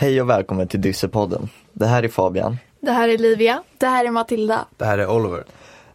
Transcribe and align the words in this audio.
Hej 0.00 0.22
och 0.22 0.30
välkommen 0.30 0.68
till 0.68 0.80
Dyssepodden. 0.80 1.48
Det 1.72 1.86
här 1.86 2.02
är 2.02 2.08
Fabian. 2.08 2.58
Det 2.80 2.90
här 2.90 3.08
är 3.08 3.18
Livia. 3.18 3.62
Det 3.78 3.86
här 3.86 4.04
är 4.04 4.10
Matilda. 4.10 4.64
Det 4.76 4.84
här 4.84 4.98
är 4.98 5.10
Oliver. 5.10 5.44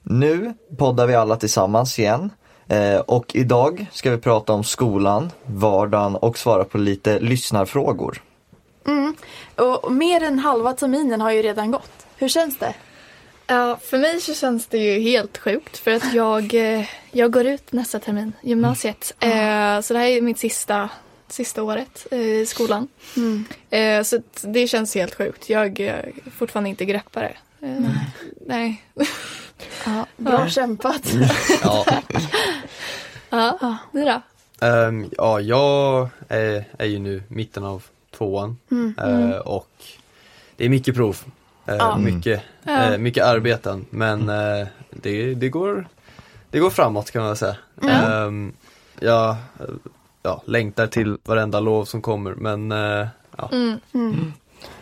Nu 0.01 0.53
poddar 0.77 1.07
vi 1.07 1.15
alla 1.15 1.35
tillsammans 1.35 1.99
igen. 1.99 2.29
Eh, 2.67 2.99
och 2.99 3.35
idag 3.35 3.85
ska 3.91 4.11
vi 4.11 4.17
prata 4.17 4.53
om 4.53 4.63
skolan, 4.63 5.31
vardagen 5.45 6.15
och 6.15 6.37
svara 6.37 6.63
på 6.63 6.77
lite 6.77 7.19
lyssnarfrågor. 7.19 8.21
Mm. 8.87 9.15
Och 9.55 9.91
mer 9.91 10.23
än 10.23 10.39
halva 10.39 10.73
terminen 10.73 11.21
har 11.21 11.31
ju 11.31 11.41
redan 11.41 11.71
gått. 11.71 12.05
Hur 12.17 12.27
känns 12.27 12.57
det? 12.57 12.73
Ja, 13.47 13.77
för 13.81 13.97
mig 13.97 14.21
så 14.21 14.33
känns 14.33 14.67
det 14.67 14.77
ju 14.77 14.99
helt 14.99 15.37
sjukt 15.37 15.77
för 15.77 15.91
att 15.91 16.13
jag, 16.13 16.53
eh, 16.53 16.85
jag 17.11 17.31
går 17.31 17.45
ut 17.45 17.71
nästa 17.71 17.99
termin, 17.99 18.33
gymnasiet. 18.41 19.13
Mm. 19.19 19.77
Eh, 19.77 19.81
så 19.81 19.93
det 19.93 19.99
här 19.99 20.07
är 20.07 20.21
mitt 20.21 20.39
sista, 20.39 20.89
sista 21.33 21.63
året 21.63 22.07
i 22.13 22.45
skolan. 22.45 22.87
Mm. 23.17 23.45
Eh, 23.69 24.03
så 24.03 24.21
det 24.41 24.67
känns 24.67 24.95
helt 24.95 25.15
sjukt. 25.15 25.49
Jag 25.49 25.79
eh, 25.79 25.95
fortfarande 26.37 26.69
inte 26.69 26.85
greppar 26.85 27.21
det. 27.21 27.67
Eh, 27.67 27.89
nej. 28.47 28.83
Ja, 29.85 30.05
bra 30.17 30.39
Ja. 30.39 30.47
kämpat. 30.49 31.13
Ja, 31.63 31.85
ja, 33.61 33.77
ni 33.91 34.05
då? 34.05 34.21
ehm, 34.67 35.09
ja 35.17 35.39
jag 35.39 36.09
är, 36.27 36.65
är 36.77 36.85
ju 36.85 36.99
nu 36.99 37.23
mitten 37.27 37.63
av 37.63 37.83
tvåan 38.17 38.57
Mm. 38.71 38.93
eh, 38.97 39.37
och 39.37 39.69
det 40.57 40.65
är 40.65 40.69
mycket 40.69 40.95
prov. 40.95 41.17
Eh, 41.65 41.75
Ja. 41.75 41.97
mycket, 41.97 42.41
eh, 42.65 42.97
mycket 42.97 43.23
arbeten 43.25 43.85
men 43.89 44.29
eh, 44.29 44.67
det, 44.89 45.33
det, 45.33 45.49
går, 45.49 45.87
det 46.49 46.59
går 46.59 46.69
framåt 46.69 47.11
kan 47.11 47.23
man 47.23 47.35
säga. 47.35 47.55
Mm. 47.81 47.95
Ehm, 48.11 48.53
jag 48.99 49.35
ja, 50.23 50.41
längtar 50.45 50.87
till 50.87 51.17
varenda 51.23 51.59
lov 51.59 51.85
som 51.85 52.01
kommer 52.01 52.31
men 52.31 52.71
eh, 52.71 53.07
ja. 53.37 53.49
Mm. 53.51 53.79
Mm. 53.93 54.33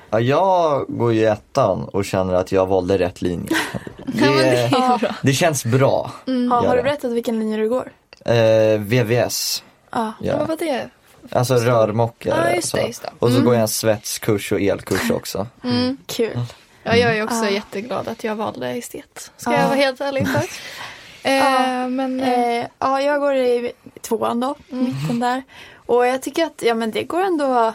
Ja, 0.10 0.20
jag 0.20 0.86
går 0.88 1.14
ju 1.14 1.20
i 1.20 1.26
ettan 1.26 1.84
och 1.84 2.06
känner 2.06 2.34
att 2.34 2.52
jag 2.52 2.66
valde 2.68 2.98
rätt 2.98 3.22
linje. 3.22 3.48
Det 4.06 4.26
Det, 4.28 5.16
det 5.22 5.34
känns 5.34 5.66
bra. 5.66 6.12
Mm. 6.28 6.48
Ja, 6.52 6.56
har 6.56 6.70
du 6.70 6.76
det. 6.78 6.84
berättat 6.84 7.12
vilken 7.12 7.40
linje 7.40 7.58
du 7.58 7.70
går? 7.70 7.92
Eh, 8.26 8.80
VVS, 8.80 9.64
Ja. 9.92 10.14
Ja. 10.22 10.38
Vad 10.38 10.48
var 10.48 10.58
det? 10.58 10.90
alltså 11.32 11.56
rörmokare. 11.56 12.50
Ja, 12.50 12.56
just 12.56 12.72
det. 12.76 12.82
så. 12.82 12.88
Just 12.88 13.02
det. 13.04 13.10
Och 13.20 13.28
så 13.30 13.34
Mm. 13.36 13.46
går 13.46 13.54
jag 13.54 13.62
en 13.62 13.68
svetskurs 13.68 14.52
och 14.52 14.62
elkurs 14.62 15.12
också. 15.12 15.48
Mm. 15.64 15.98
Kul. 16.06 16.40
Ja, 16.84 16.96
jag 16.96 17.18
är 17.18 17.24
också 17.24 17.44
Ja. 17.46 17.50
jätteglad 17.50 18.08
att 18.08 18.24
jag 18.24 18.36
valde 18.36 18.68
estet. 18.70 19.32
Ska 19.38 19.52
Ja. 19.52 19.58
jag 19.60 19.66
vara 19.68 19.76
helt 19.76 20.02
ärlig 20.02 20.28
för. 20.28 20.42
Eh, 21.24 21.36
Ja. 21.36 21.88
Men 21.88 22.20
eh, 22.20 22.58
Eh, 22.60 22.66
ja, 22.80 23.02
jag 23.02 23.20
går 23.20 23.36
i 23.36 23.72
tvåan 24.02 24.40
då, 24.40 24.56
Mm. 24.72 24.86
mitten 24.86 25.20
där. 25.20 25.44
Och 25.76 26.08
jag 26.08 26.22
tycker 26.22 26.46
att 26.46 26.62
ja, 26.66 26.74
men 26.76 26.92
det 26.92 27.04
går 27.04 27.22
ändå 27.22 27.74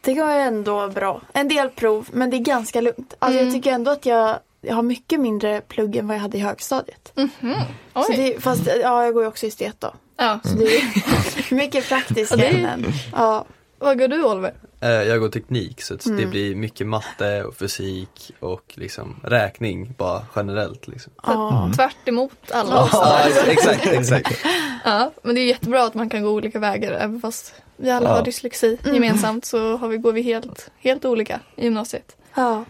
det 0.00 0.14
går 0.14 0.30
ändå 0.30 0.88
bra. 0.88 1.20
En 1.32 1.48
del 1.48 1.70
prov, 1.70 2.08
men 2.12 2.30
det 2.30 2.36
är 2.36 2.38
ganska 2.38 2.80
lugnt. 2.80 3.14
Alltså, 3.18 3.38
Mm. 3.38 3.44
Jag 3.46 3.54
tycker 3.54 3.72
ändå 3.72 3.90
att 3.90 4.06
jag, 4.06 4.38
jag 4.60 4.74
har 4.74 4.82
mycket 4.82 5.20
mindre 5.20 5.60
plugg 5.60 5.96
än 5.96 6.06
vad 6.08 6.16
jag 6.16 6.20
hade 6.22 6.36
i 6.36 6.40
högstadiet. 6.40 7.12
mhm. 7.14 7.54
Så 7.94 8.12
det, 8.12 8.42
fast 8.42 8.62
ja, 8.82 9.04
jag 9.04 9.14
går 9.14 9.22
ju 9.22 9.28
också 9.28 9.46
i 9.46 9.48
estet 9.48 9.80
då. 9.80 9.92
Ja. 10.16 10.40
Så 10.44 10.54
det 10.56 10.76
är 10.76 10.84
mycket 11.54 11.88
praktiska 11.88 12.36
Ja, 12.36 12.44
är-. 12.44 12.84
Ja. 13.12 13.44
Vad 13.78 13.98
går 13.98 14.08
du 14.08 14.24
Oliver? 14.24 14.54
Eh, 14.84 14.90
jag 14.90 15.20
går 15.20 15.28
teknik 15.28 15.82
så 15.82 15.94
att 15.94 16.04
det 16.04 16.10
Mm. 16.10 16.30
blir 16.30 16.54
mycket 16.54 16.86
matte 16.86 17.44
och 17.44 17.54
fysik 17.56 18.32
och 18.40 18.72
liksom 18.74 19.20
räkning 19.22 19.94
bara 19.98 20.26
generellt. 20.36 20.88
Liksom. 20.88 21.12
Ja. 21.22 21.70
Tvärt 21.76 22.08
emot 22.08 22.50
alla 22.52 22.82
oss. 22.82 22.90
Ja, 22.92 23.18
exakt, 23.46 23.86
exakt. 23.86 24.38
Ja, 24.84 25.12
men 25.22 25.34
det 25.34 25.40
är 25.40 25.44
jättebra 25.46 25.84
att 25.84 25.94
man 25.94 26.10
kan 26.10 26.22
gå 26.22 26.30
olika 26.30 26.58
vägar 26.58 26.92
även 26.92 27.20
fast 27.20 27.54
vi 27.76 27.90
alla 27.90 28.08
Ja. 28.08 28.16
har 28.16 28.24
dyslexi 28.24 28.78
Mm. 28.84 28.94
gemensamt 28.94 29.44
så 29.44 29.76
har 29.76 29.88
vi, 29.88 29.96
går 29.96 30.12
vi 30.12 30.22
helt, 30.22 30.70
helt 30.78 31.04
olika 31.04 31.40
i 31.56 31.64
gymnasiet. 31.64 32.16
Ja. 32.34 32.64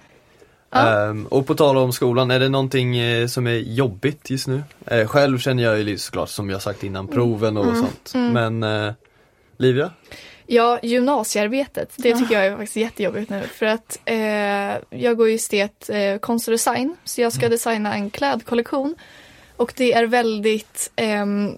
Ja. 0.71 1.05
Ehm, 1.09 1.27
och 1.27 1.47
på 1.47 1.55
tal 1.55 1.77
om 1.77 1.93
skolan, 1.93 2.31
är 2.31 2.41
det 2.41 2.49
någonting 2.49 2.97
eh, 2.97 3.27
som 3.27 3.47
är 3.47 3.55
jobbigt 3.57 4.31
just 4.31 4.47
nu? 4.47 4.63
Eh, 4.87 5.07
själv 5.09 5.39
känner 5.39 5.63
jag 5.63 5.79
ju 5.79 5.85
lite 5.85 6.03
såklart 6.03 6.29
som 6.29 6.51
jag 6.51 6.63
sagt 6.63 6.85
innan 6.85 7.09
proven 7.09 7.57
och 7.57 7.65
Mm. 7.67 7.77
sånt. 7.81 8.13
Mm. 8.15 8.59
Men 8.61 8.87
eh, 8.89 8.93
Livia? 9.57 9.91
Ja, 10.47 10.79
gymnasiearbetet, 10.83 11.93
det 11.97 12.15
tycker 12.17 12.35
jag 12.35 12.47
är 12.47 12.51
faktiskt 12.57 12.77
jättejobbigt 12.77 13.31
nu 13.31 13.43
för 13.43 13.67
att 13.67 13.99
eh, 14.05 14.99
jag 15.01 15.17
går 15.17 15.29
ju 15.29 15.35
estet 15.35 15.91
eh, 15.91 16.19
konst 16.19 16.49
och 16.49 16.53
design 16.53 16.97
så 17.05 17.21
jag 17.21 17.33
ska 17.33 17.49
designa 17.49 17.95
en 17.95 18.11
klädkollektion 18.11 18.95
och 19.57 19.73
det 19.77 19.93
är 19.93 20.07
väldigt 20.07 20.91
ehm, 20.97 21.53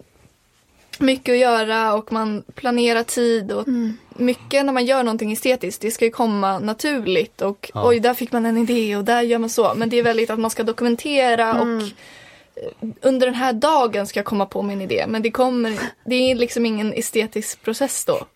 mycket 0.99 1.33
att 1.33 1.39
göra 1.39 1.95
och 1.95 2.13
man 2.13 2.43
planerar 2.55 3.03
tid 3.03 3.53
och 3.53 3.69
Mm. 3.69 3.99
mycket 4.17 4.65
när 4.65 4.73
man 4.73 4.85
gör 4.87 5.03
någonting 5.03 5.33
estetiskt, 5.33 5.83
det 5.83 5.91
ska 5.91 6.05
ju 6.05 6.11
komma 6.11 6.59
naturligt 6.59 7.43
och 7.43 7.71
Ja. 7.75 7.89
oj, 7.89 8.01
där 8.01 8.15
fick 8.15 8.33
man 8.33 8.47
en 8.47 8.57
idé 8.59 8.97
och 8.97 9.05
där 9.05 9.23
gör 9.23 9.39
man 9.39 9.51
så. 9.51 9.75
Men 9.77 9.89
det 9.89 9.97
är 9.99 10.03
väldigt 10.03 10.31
att 10.31 10.39
man 10.39 10.51
ska 10.51 10.63
dokumentera 10.63 11.51
Mm. 11.55 11.77
och 11.77 11.83
eh, 11.83 12.89
under 13.03 13.27
den 13.27 13.35
här 13.37 13.53
dagen 13.53 14.07
ska 14.07 14.19
jag 14.19 14.25
komma 14.27 14.47
på 14.47 14.63
min 14.63 14.81
idé. 14.81 15.05
Men 15.09 15.23
det 15.23 15.31
kommer, 15.31 15.79
det 16.05 16.15
är 16.31 16.35
liksom 16.35 16.67
ingen 16.67 16.93
estetisk 16.93 17.63
process 17.63 18.05
då. 18.05 18.27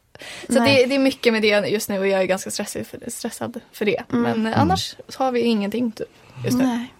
Så 0.46 0.52
det, 0.52 0.86
det 0.86 0.94
är 0.94 0.98
mycket 0.98 1.32
med 1.32 1.42
det 1.42 1.68
just 1.68 1.88
nu 1.88 1.98
och 1.98 2.06
jag 2.06 2.20
är 2.20 2.24
ganska 2.24 2.50
stressad 2.50 2.86
för, 2.86 2.98
stressad 3.08 3.60
för 3.72 3.84
det. 3.84 4.02
Mm. 4.12 4.22
Men 4.22 4.52
eh, 4.52 4.60
annars 4.60 4.96
så 5.08 5.24
har 5.24 5.32
vi 5.32 5.40
ingenting 5.40 5.92
typ, 5.92 6.08
just 6.44 6.58
nu. 6.58 6.64
Nej. 6.64 6.92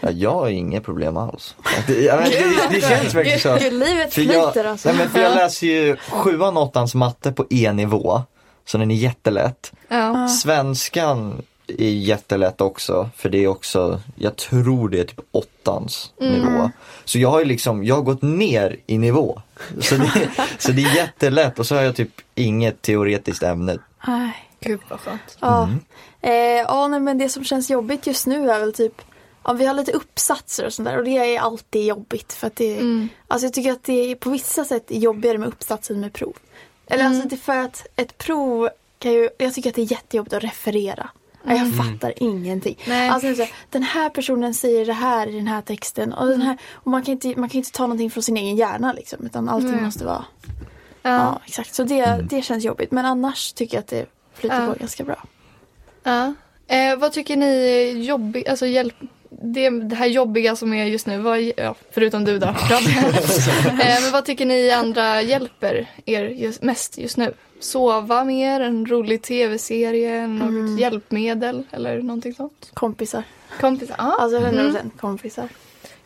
Ja, 0.00 0.10
jag 0.10 0.34
har 0.34 0.48
inga 0.48 0.80
problem 0.80 1.16
alls. 1.16 1.56
Det, 1.86 2.00
ja, 2.00 2.16
det, 2.16 2.68
det 2.70 2.80
känns 2.80 3.14
verkligen 3.14 3.40
så. 3.40 3.56
Gud, 3.60 3.72
livet 3.72 4.14
flyter 4.14 4.64
alltså. 4.64 4.88
nej, 4.88 4.98
men 4.98 5.10
för 5.10 5.20
jag 5.20 5.34
läser 5.34 5.66
ju 5.66 5.96
sjuan 5.96 6.56
och 6.56 6.62
åttans 6.62 6.94
matte 6.94 7.32
på 7.32 7.46
E-nivå. 7.50 8.22
Så 8.64 8.78
den 8.78 8.90
är 8.90 8.94
jättelätt. 8.94 9.72
Ja. 9.88 10.28
Svenskan 10.28 11.42
är 11.78 11.90
jättelätt 11.90 12.60
också, 12.60 13.10
för 13.16 13.28
det 13.28 13.38
är 13.44 13.48
också, 13.48 14.00
jag 14.16 14.36
tror 14.36 14.88
det 14.88 15.00
är 15.00 15.04
typ 15.04 15.20
åttans 15.32 16.12
Mm. 16.20 16.32
nivå. 16.40 16.70
Så 17.04 17.18
jag 17.18 17.30
har 17.30 17.38
ju 17.38 17.44
liksom, 17.44 17.84
jag 17.84 17.94
har 17.94 18.02
gått 18.02 18.22
ner 18.22 18.76
i 18.86 18.98
nivå. 18.98 19.42
Så 19.80 19.94
det, 19.94 20.30
så 20.58 20.72
det 20.72 20.82
är 20.82 20.96
jättelätt 20.96 21.58
och 21.58 21.66
så 21.66 21.74
har 21.74 21.82
jag 21.82 21.96
typ 21.96 22.20
inget 22.34 22.82
teoretiskt 22.82 23.42
ämne. 23.42 23.78
Nej. 24.06 24.32
Gud 24.60 24.80
vad 24.88 25.00
skönt. 25.00 25.36
Ja. 25.40 25.62
Mm. 25.64 25.78
Eh, 26.20 26.32
ja, 26.68 26.88
nej, 26.88 27.00
men 27.00 27.18
det 27.18 27.28
som 27.28 27.44
känns 27.44 27.70
jobbigt 27.70 28.06
just 28.06 28.26
nu 28.26 28.50
är 28.50 28.60
väl 28.60 28.72
typ 28.72 29.02
Ja, 29.44 29.52
vi 29.52 29.66
har 29.66 29.74
lite 29.74 29.92
uppsatser 29.92 30.66
och 30.66 30.72
sånt 30.72 30.88
där 30.88 30.98
och 30.98 31.04
det 31.04 31.10
är 31.36 31.40
alltid 31.40 31.84
jobbigt 31.86 32.32
för 32.32 32.46
att 32.46 32.56
det 32.56 32.74
Mm. 32.78 33.08
Alltså 33.28 33.46
jag 33.46 33.52
tycker 33.54 33.72
att 33.72 33.84
det 33.84 33.92
är 34.10 34.14
på 34.14 34.30
vissa 34.30 34.64
sätt 34.64 34.84
jobbigare 34.88 35.38
med 35.38 35.48
uppsats 35.48 35.90
än 35.90 36.00
med 36.00 36.12
prov. 36.12 36.36
Eller 36.86 37.04
Mm. 37.04 37.12
alltså 37.16 37.28
det 37.28 37.34
är 37.34 37.38
för 37.38 37.56
att 37.56 37.86
ett 37.96 38.18
prov 38.18 38.68
kan 38.98 39.12
ju, 39.12 39.28
jag 39.38 39.54
tycker 39.54 39.70
att 39.70 39.76
det 39.76 39.82
är 39.82 39.92
jättejobbigt 39.92 40.34
att 40.34 40.44
referera. 40.44 41.08
Ja, 41.44 41.52
Jag 41.54 41.76
fattar 41.76 42.12
ingenting. 42.16 42.78
Nej. 42.88 43.08
Alltså, 43.08 43.34
så 43.34 43.46
den 43.70 43.82
här 43.82 44.08
personen 44.10 44.54
säger 44.54 44.86
det 44.86 44.92
här 44.92 45.26
i 45.26 45.32
den 45.36 45.46
här 45.46 45.62
texten 45.62 46.12
och, 46.12 46.28
den 46.28 46.42
här, 46.42 46.56
och 46.74 46.90
man, 46.90 47.02
kan 47.02 47.12
inte, 47.12 47.40
man 47.40 47.48
kan 47.48 47.58
inte 47.58 47.72
ta 47.72 47.82
någonting 47.82 48.10
från 48.10 48.22
sin 48.22 48.36
egen 48.36 48.56
hjärna 48.56 48.92
liksom 48.92 49.26
utan 49.26 49.48
allting 49.48 49.70
Nej. 49.72 49.80
måste 49.82 50.04
vara 50.04 50.24
Ja, 51.02 51.10
Ja. 51.10 51.40
exakt. 51.46 51.74
Så 51.74 51.84
det, 51.84 52.26
det 52.30 52.42
känns 52.42 52.64
jobbigt 52.64 52.90
men 52.90 53.06
annars 53.06 53.52
tycker 53.52 53.76
jag 53.76 53.80
att 53.82 53.88
det 53.88 54.06
flyter 54.34 54.60
Ja. 54.66 54.72
på 54.72 54.78
ganska 54.80 55.04
bra. 55.04 55.24
Ja. 56.02 56.34
Eh, 56.66 56.96
vad 56.98 57.12
tycker 57.12 57.36
ni 57.36 57.46
är 57.46 57.96
jobbigt, 58.02 58.48
alltså 58.48 58.66
hjälp, 58.66 58.94
det, 59.40 59.70
det 59.70 59.96
här 59.96 60.06
jobbiga 60.06 60.56
som 60.56 60.72
är 60.74 60.84
just 60.84 61.06
nu, 61.06 61.18
vad, 61.18 61.40
ja, 61.56 61.74
förutom 61.90 62.24
du 62.24 62.38
då, 62.38 62.46
eh, 62.48 62.54
men 64.02 64.12
vad 64.12 64.24
tycker 64.24 64.46
ni 64.46 64.70
andra 64.70 65.22
hjälper 65.22 65.86
er 66.06 66.24
just, 66.24 66.62
mest 66.62 66.98
just 66.98 67.16
nu? 67.16 67.34
Sova 67.60 68.24
mer, 68.24 68.60
en 68.60 68.86
rolig 68.86 69.22
tv-serie, 69.22 70.26
något 70.26 70.48
Mm. 70.48 70.78
hjälpmedel 70.78 71.62
eller 71.70 72.02
någonting 72.02 72.34
sånt? 72.34 72.70
Kompisar. 72.74 73.22
Kompisar? 73.60 73.94
Ja. 73.98 74.16
Alltså 74.20 74.38
100% 74.38 74.80
Mm. 74.80 74.90
kompisar. 74.90 75.48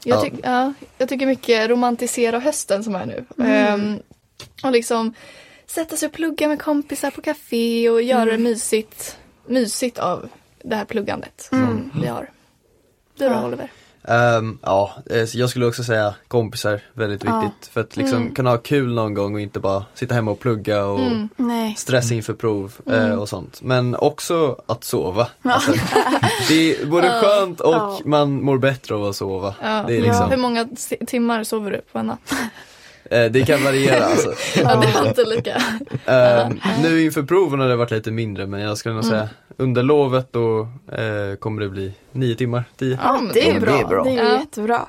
Jag, 0.05 0.17
Ja. 0.19 0.21
tyck, 0.23 0.33
ja, 0.43 0.73
jag 0.99 1.09
tycker 1.09 1.27
mycket 1.27 1.70
romantisera 1.70 2.38
hösten 2.38 2.85
som 2.85 2.94
är 2.94 3.06
nu. 3.06 3.25
Mm. 3.38 3.50
Ehm, 3.75 3.99
och 4.62 4.73
liksom 4.73 5.14
sätta 5.67 5.97
sig 5.97 6.06
och 6.06 6.12
plugga 6.12 6.49
med 6.49 6.62
kompisar 6.62 7.11
på 7.11 7.20
café 7.23 7.88
och 7.91 8.03
göra 8.03 8.23
Mm. 8.23 8.37
det 8.37 8.50
mysigt, 8.50 9.17
mysigt 9.47 9.99
av 9.99 10.29
det 10.62 10.76
här 10.76 10.85
pluggandet 10.85 11.47
som 11.50 11.58
Mm. 11.62 11.91
vi 12.03 12.06
har. 12.06 12.31
Du 13.19 13.25
då 13.28 13.31
Ja. 13.34 13.46
Oliver? 13.46 13.70
Ehm, 14.08 14.58
ja, 14.62 14.93
eh, 15.11 15.16
jag 15.34 15.50
skulle 15.50 15.66
också 15.66 15.84
säga 15.84 16.14
kompisar, 16.28 16.81
väldigt 16.93 17.25
Ja. 17.25 17.40
viktigt. 17.40 17.72
För 17.72 17.81
att 17.81 17.96
liksom 17.96 18.22
Mm. 18.22 18.34
kunna 18.34 18.50
ha 18.50 18.56
kul 18.58 18.94
någon 18.94 19.14
gång 19.14 19.34
och 19.34 19.40
inte 19.40 19.61
bara 19.61 19.84
sitta 19.94 20.14
hemma 20.14 20.31
och 20.31 20.40
plugga 20.40 20.84
och 20.84 21.00
Mm. 21.00 21.28
Stressa 21.76 22.14
inför 22.14 22.34
prov 22.34 22.72
eh, 22.87 23.05
Mm. 23.05 23.19
och 23.19 23.28
sånt. 23.28 23.62
Men 23.62 23.94
också 23.96 24.56
att 24.66 24.84
sova. 24.84 25.28
Ja. 25.43 25.52
Alltså, 25.52 25.72
det 26.49 26.81
är 26.81 26.87
både 26.87 27.08
skönt 27.22 27.61
och 27.61 27.75
Ja. 27.75 27.99
man 28.05 28.43
mår 28.43 28.58
bättre 28.58 28.94
av 28.94 29.05
att 29.05 29.17
sova. 29.17 29.55
Liksom, 29.88 30.31
Hur 30.31 30.37
många 30.37 30.64
ti- 30.64 31.06
timmar 31.06 31.44
sover 31.44 31.70
du 31.70 31.81
på 31.93 31.99
en 31.99 32.06
natt? 32.06 32.32
Eh, 33.11 33.25
det 33.31 33.47
kan 33.47 33.65
variera 33.65 34.05
alltså. 34.11 34.33
Ja, 34.56 34.77
det 34.77 34.93
var 35.01 35.09
inte 35.09 35.25
lika. 35.25 35.62
Ehm, 36.06 36.61
nu 36.83 37.03
inför 37.05 37.23
proven 37.23 37.61
har 37.61 37.69
det 37.69 37.77
varit 37.77 37.91
lite 37.91 38.11
mindre 38.11 38.47
men 38.47 38.61
jag 38.61 38.79
skulle 38.79 38.95
nog 38.95 39.05
Mm. 39.05 39.17
säga 39.19 39.29
under 39.56 39.83
lovet 39.83 40.33
då 40.33 40.61
eh, 40.93 41.37
kommer 41.39 41.62
det 41.62 41.69
bli 41.69 41.93
nio 42.12 42.35
timmar, 42.35 42.65
tio. 42.77 42.99
Ja, 43.03 43.21
men 43.21 43.33
det 43.35 43.49
är 43.51 43.55
det 43.55 43.61
bra. 43.61 43.81
är 43.81 43.85
bra. 43.85 44.05
Det 44.05 44.11
är 44.11 44.25
Ja. 44.33 44.39
jättebra. 44.39 44.87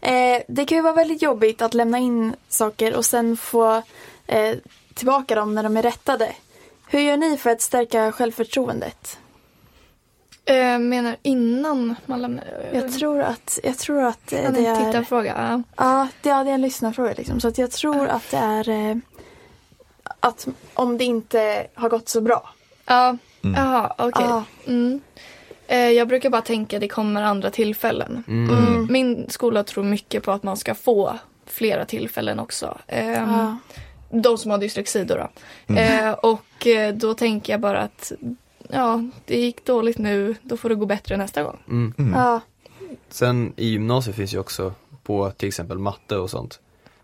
Eh, 0.00 0.42
det 0.48 0.64
kan 0.64 0.78
ju 0.78 0.82
vara 0.82 0.92
väldigt 0.94 1.22
jobbigt 1.22 1.62
att 1.62 1.74
lämna 1.74 1.98
in 1.98 2.34
saker 2.48 2.96
och 2.96 3.04
sen 3.04 3.36
få 3.36 3.82
eh, 4.26 4.54
tillbaka 4.94 5.34
dem 5.34 5.54
när 5.54 5.62
de 5.62 5.76
är 5.76 5.82
rättade. 5.82 6.28
Hur 6.88 7.00
gör 7.00 7.16
ni 7.16 7.36
för 7.36 7.50
att 7.50 7.60
stärka 7.60 8.12
självförtroendet? 8.12 9.18
Eh, 10.48 10.78
menar 10.78 11.16
innan 11.22 11.94
man 12.06 12.22
lämnar? 12.22 12.44
Jag 12.72 12.92
tror 12.92 13.20
att, 13.20 13.58
jag 13.64 13.78
tror 13.78 14.02
att 14.02 14.32
eh, 14.32 14.52
det 14.52 14.66
är 14.66 14.74
en 14.74 14.86
tittarfråga. 14.86 15.62
Ja. 15.76 16.08
Det, 16.22 16.28
ja, 16.28 16.44
det 16.44 16.50
är 16.50 16.54
en 16.54 16.62
lyssnarfråga 16.62 17.14
liksom. 17.16 17.40
Så 17.40 17.48
att 17.48 17.58
jag 17.58 17.70
tror 17.70 18.08
att 18.08 18.30
det 18.30 18.36
är 18.36 18.68
eh, 18.68 18.96
att 20.20 20.46
om 20.74 20.98
det 20.98 21.04
inte 21.04 21.66
har 21.74 21.88
gått 21.88 22.08
så 22.08 22.20
bra. 22.20 22.50
Ja, 22.86 23.16
Mm. 23.44 23.54
jaha, 23.64 23.94
okej. 23.98 24.26
Ja. 24.28 24.44
Mm. 24.66 25.00
Eh, 25.66 25.90
jag 25.90 26.08
brukar 26.08 26.30
bara 26.30 26.42
tänka 26.42 26.76
att 26.76 26.80
det 26.80 26.88
kommer 26.88 27.22
andra 27.22 27.50
tillfällen. 27.50 28.24
Mm. 28.28 28.56
Mm. 28.58 28.86
Min 28.90 29.30
skola 29.30 29.64
tror 29.64 29.84
mycket 29.84 30.22
på 30.22 30.32
att 30.32 30.42
man 30.42 30.56
ska 30.56 30.74
få 30.74 31.18
flera 31.46 31.84
tillfällen 31.84 32.38
också. 32.38 32.78
Ja. 32.86 33.56
De 34.10 34.38
som 34.38 34.50
har 34.50 34.58
dyslexi 34.58 35.04
då. 35.04 35.28
då. 35.66 35.74
Eh, 35.74 36.10
och 36.12 36.66
då 36.94 37.14
tänker 37.14 37.52
jag 37.52 37.60
bara 37.60 37.78
att 37.80 38.12
ja, 38.70 39.04
det 39.24 39.36
gick 39.40 39.64
dåligt 39.64 39.98
nu, 39.98 40.34
då 40.42 40.56
får 40.56 40.68
det 40.68 40.74
gå 40.74 40.86
bättre 40.86 41.16
nästa 41.16 41.42
gång. 41.42 41.58
Mm. 41.68 41.94
Ja. 42.14 42.40
Sen 43.08 43.52
i 43.56 43.66
gymnasiet 43.68 44.16
finns 44.16 44.34
ju 44.34 44.38
också 44.38 44.72
på 45.02 45.30
till 45.30 45.48
exempel 45.48 45.78
matte 45.78 46.16
och 46.16 46.30
sånt. 46.30 46.60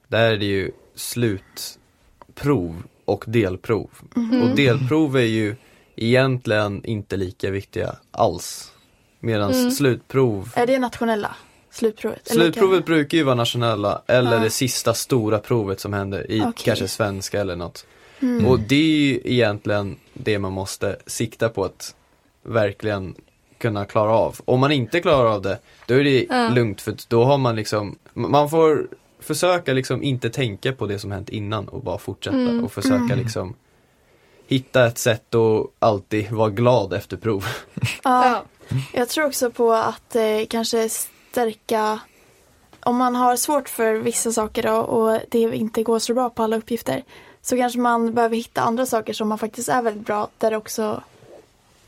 Där 0.09 0.33
är 0.33 0.37
det 0.37 0.45
ju 0.47 0.71
slutprov 0.95 2.83
och 3.05 3.25
delprov. 3.27 3.91
Mhm. 4.15 4.43
Och 4.43 4.57
delprov 4.57 5.17
är 5.17 5.21
ju 5.21 5.57
egentligen 5.97 6.85
inte 6.85 7.17
lika 7.17 7.51
viktiga 7.51 7.97
alls. 8.11 8.73
Medan 9.21 9.53
Mm. 9.53 9.71
slutprov 9.71 10.51
Är 10.55 10.67
det 10.67 10.79
nationella 10.79 11.37
slutprovet? 11.71 12.29
Slutprovet 12.29 12.79
kan- 12.79 12.85
brukar 12.87 13.19
ju 13.19 13.25
vara 13.25 13.35
nationella 13.35 14.03
eller 14.07 14.33
Ja. 14.33 14.39
det 14.39 14.51
sista 14.51 14.95
stora 14.95 15.39
provet 15.39 15.81
som 15.81 15.93
händer 15.93 16.31
i 16.31 16.41
Okej. 16.41 16.53
kanske 16.65 16.89
svenska 16.89 17.41
eller 17.41 17.57
något. 17.57 17.87
Mm. 18.23 18.47
Och 18.47 18.61
det 18.61 18.75
är 18.75 19.01
ju 19.07 19.21
egentligen 19.25 19.97
det 20.15 20.39
man 20.39 20.53
måste 20.53 20.97
sikta 21.07 21.49
på 21.49 21.65
att 21.65 21.95
verkligen 22.43 23.15
kunna 23.59 23.85
klara 23.85 24.11
av. 24.13 24.37
Om 24.45 24.61
man 24.61 24.73
inte 24.73 25.01
klarar 25.01 25.27
av 25.35 25.43
det, 25.43 25.59
då 25.87 25.95
är 25.95 26.05
det 26.05 26.27
Ja. 26.31 26.49
lugnt 26.49 26.81
för 26.81 26.95
då 27.09 27.25
har 27.25 27.39
man 27.39 27.57
liksom, 27.57 27.99
man 28.15 28.51
får 28.51 28.89
försöka 29.21 29.73
liksom 29.73 30.03
inte 30.03 30.31
tänka 30.31 30.73
på 30.73 30.87
det 30.87 30.99
som 30.99 31.13
hänt 31.13 31.29
innan 31.29 31.69
och 31.69 31.81
bara 31.83 31.99
fortsätta 31.99 32.37
Mm. 32.37 32.65
och 32.65 32.73
försöka 32.73 32.95
Mm. 33.05 33.19
liksom 33.19 33.55
hitta 34.47 34.87
ett 34.87 34.99
sätt 34.99 35.35
att 35.35 35.67
alltid 35.79 36.31
vara 36.31 36.51
glad 36.51 36.93
efter 36.93 37.17
prov. 37.17 37.47
Ja. 38.05 38.27
Ja. 38.27 38.43
Jag 38.93 39.09
tror 39.09 39.27
också 39.27 39.51
på 39.51 39.73
att 39.73 40.17
eh, 40.17 40.23
kanske 40.49 40.89
stärka 40.89 42.01
om 42.81 42.97
man 42.97 43.15
har 43.15 43.37
svårt 43.37 43.69
för 43.69 43.95
vissa 43.95 44.33
saker 44.33 44.63
då, 44.63 44.73
och 44.75 45.21
det 45.31 45.39
inte 45.39 45.83
går 45.83 45.99
så 45.99 46.15
bra 46.15 46.31
på 46.31 46.43
alla 46.43 46.57
uppgifter 46.57 47.03
så 47.43 47.57
kanske 47.57 47.79
man 47.79 48.15
behöver 48.15 48.37
hitta 48.37 48.61
andra 48.61 48.87
saker 48.87 49.13
som 49.13 49.29
man 49.29 49.39
faktiskt 49.39 49.69
är 49.69 49.83
väldigt 49.83 50.07
bra 50.07 50.29
där 50.39 50.51
det 50.51 50.57
också 50.57 51.03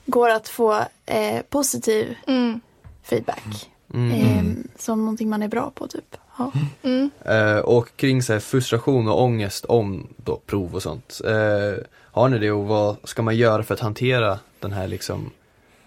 går 0.07 0.31
att 0.31 0.49
få 0.49 0.81
eh, 1.07 1.43
positiv 1.49 2.17
Mm. 2.27 2.61
feedback. 3.03 3.71
Mm. 3.95 4.13
Eh, 4.13 4.45
som 4.79 4.99
någonting 5.01 5.29
man 5.29 5.43
är 5.43 5.49
bra 5.49 5.73
på 5.75 5.87
typ. 5.87 6.17
Ja. 6.39 6.53
Mm. 6.83 7.11
Eh, 7.25 7.59
och 7.59 7.97
kring 7.97 8.23
så 8.23 8.33
här, 8.33 8.41
frustration 8.41 9.09
och 9.09 9.23
ångest 9.23 9.65
om 9.65 10.07
då, 10.17 10.41
prov 10.47 10.75
och 10.75 10.83
sånt. 10.83 11.21
Eh, 11.25 11.85
har 12.13 12.29
ni 12.29 12.39
det 12.39 12.51
och 12.51 12.65
vad 12.65 12.97
ska 13.05 13.23
man 13.23 13.37
göra 13.37 13.63
för 13.63 13.75
att 13.75 13.81
hantera 13.81 14.39
den 14.61 14.73
här 14.73 14.89
liksom 14.89 15.31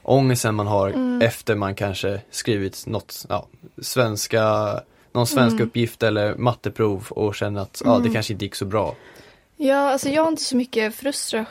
ångesten 0.04 0.56
man 0.56 0.68
har 0.68 0.90
Mm. 0.90 1.22
efter 1.22 1.56
man 1.56 1.76
kanske 1.76 2.22
skrivit 2.32 2.84
något, 2.88 3.26
ja, 3.30 3.48
svenska, 3.82 4.80
någon 5.12 5.28
svensk 5.28 5.54
Mm. 5.56 5.68
uppgift 5.68 6.04
eller 6.04 6.36
matteprov 6.36 7.08
och 7.10 7.36
känner 7.36 7.62
att 7.62 7.82
ja, 7.86 7.92
det 7.92 7.98
Mm. 7.98 8.14
kanske 8.14 8.34
inte 8.34 8.46
gick 8.46 8.56
så 8.56 8.66
bra. 8.66 8.96
Ja, 9.58 9.78
alltså 9.92 10.10
jag 10.10 10.22
har 10.24 10.30
inte 10.30 10.44
så 10.44 10.56
mycket 10.58 10.96
frustra 10.96 11.46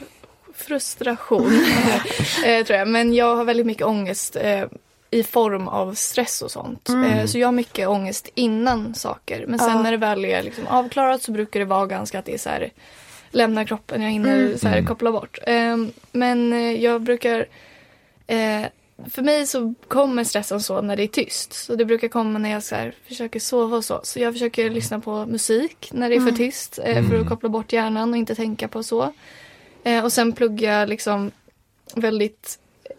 frustration, 0.55 1.53
eh, 2.45 2.65
tror 2.67 2.79
jag. 2.79 2.89
Men 2.89 3.15
jag 3.15 3.37
har 3.37 3.45
väldigt 3.45 3.67
mycket 3.67 3.87
ångest 3.87 4.37
eh, 4.37 4.65
i 5.11 5.23
form 5.23 5.69
av 5.69 5.95
stress 5.95 6.43
och 6.43 6.51
sånt. 6.51 6.89
Mm. 6.89 7.05
Eh, 7.13 7.27
så 7.27 7.39
jag 7.39 7.47
har 7.47 7.53
mycket 7.53 7.89
ångest 7.89 8.29
innan 8.35 8.95
saker. 8.95 9.45
Men 9.47 9.59
sen 9.59 9.69
Ja. 9.71 9.83
när 9.83 9.91
det 9.91 9.97
väl 9.97 10.25
är 10.25 10.43
liksom 10.43 10.67
avklarat 10.67 11.23
så 11.23 11.33
brukar 11.33 11.61
det 11.61 11.67
vara 11.67 11.87
ganska 11.87 12.19
att 12.19 12.25
det 12.25 12.35
är 12.35 12.39
så 12.39 12.49
här 12.49 12.71
lämna 13.31 13.65
kroppen, 13.65 14.03
jag 14.03 14.11
hinner 14.11 14.37
Mm. 14.37 14.59
så 14.59 14.69
här, 14.69 14.77
Mm. 14.77 14.87
koppla 14.87 15.13
bort. 15.13 15.39
Eh, 15.47 15.77
men 16.13 16.53
jag 16.81 17.03
brukar 17.03 17.47
för 19.11 19.23
mig 19.23 19.47
så 19.47 19.75
kommer 19.89 20.25
stressen 20.25 20.61
så 20.61 20.81
när 20.83 20.97
det 20.97 21.03
är 21.03 21.07
tyst. 21.07 21.53
Så 21.53 21.75
det 21.75 21.85
brukar 21.85 22.09
komma 22.09 22.39
när 22.39 22.51
jag 22.51 22.63
så 22.63 22.75
här, 22.75 22.95
försöker 23.09 23.41
sova 23.41 23.77
och 23.77 23.85
så. 23.85 24.01
Så 24.03 24.21
jag 24.21 24.33
försöker 24.33 24.71
lyssna 24.71 25.01
på 25.01 25.27
musik 25.27 25.91
när 25.93 26.09
det 26.09 26.15
är 26.15 26.21
för 26.21 26.29
Mm. 26.29 26.37
tyst. 26.37 26.79
Eh, 26.79 26.85
för 26.95 27.01
att 27.01 27.11
Mm. 27.13 27.29
koppla 27.29 27.49
bort 27.49 27.73
hjärnan 27.73 28.11
och 28.11 28.17
inte 28.17 28.35
tänka 28.35 28.69
på 28.69 28.83
så. 28.83 29.13
Eh, 29.85 30.05
och 30.05 30.13
sen 30.13 30.33
pluggar 30.33 30.79
jag 30.81 30.89
liksom 30.89 31.31
väldigt 31.95 32.59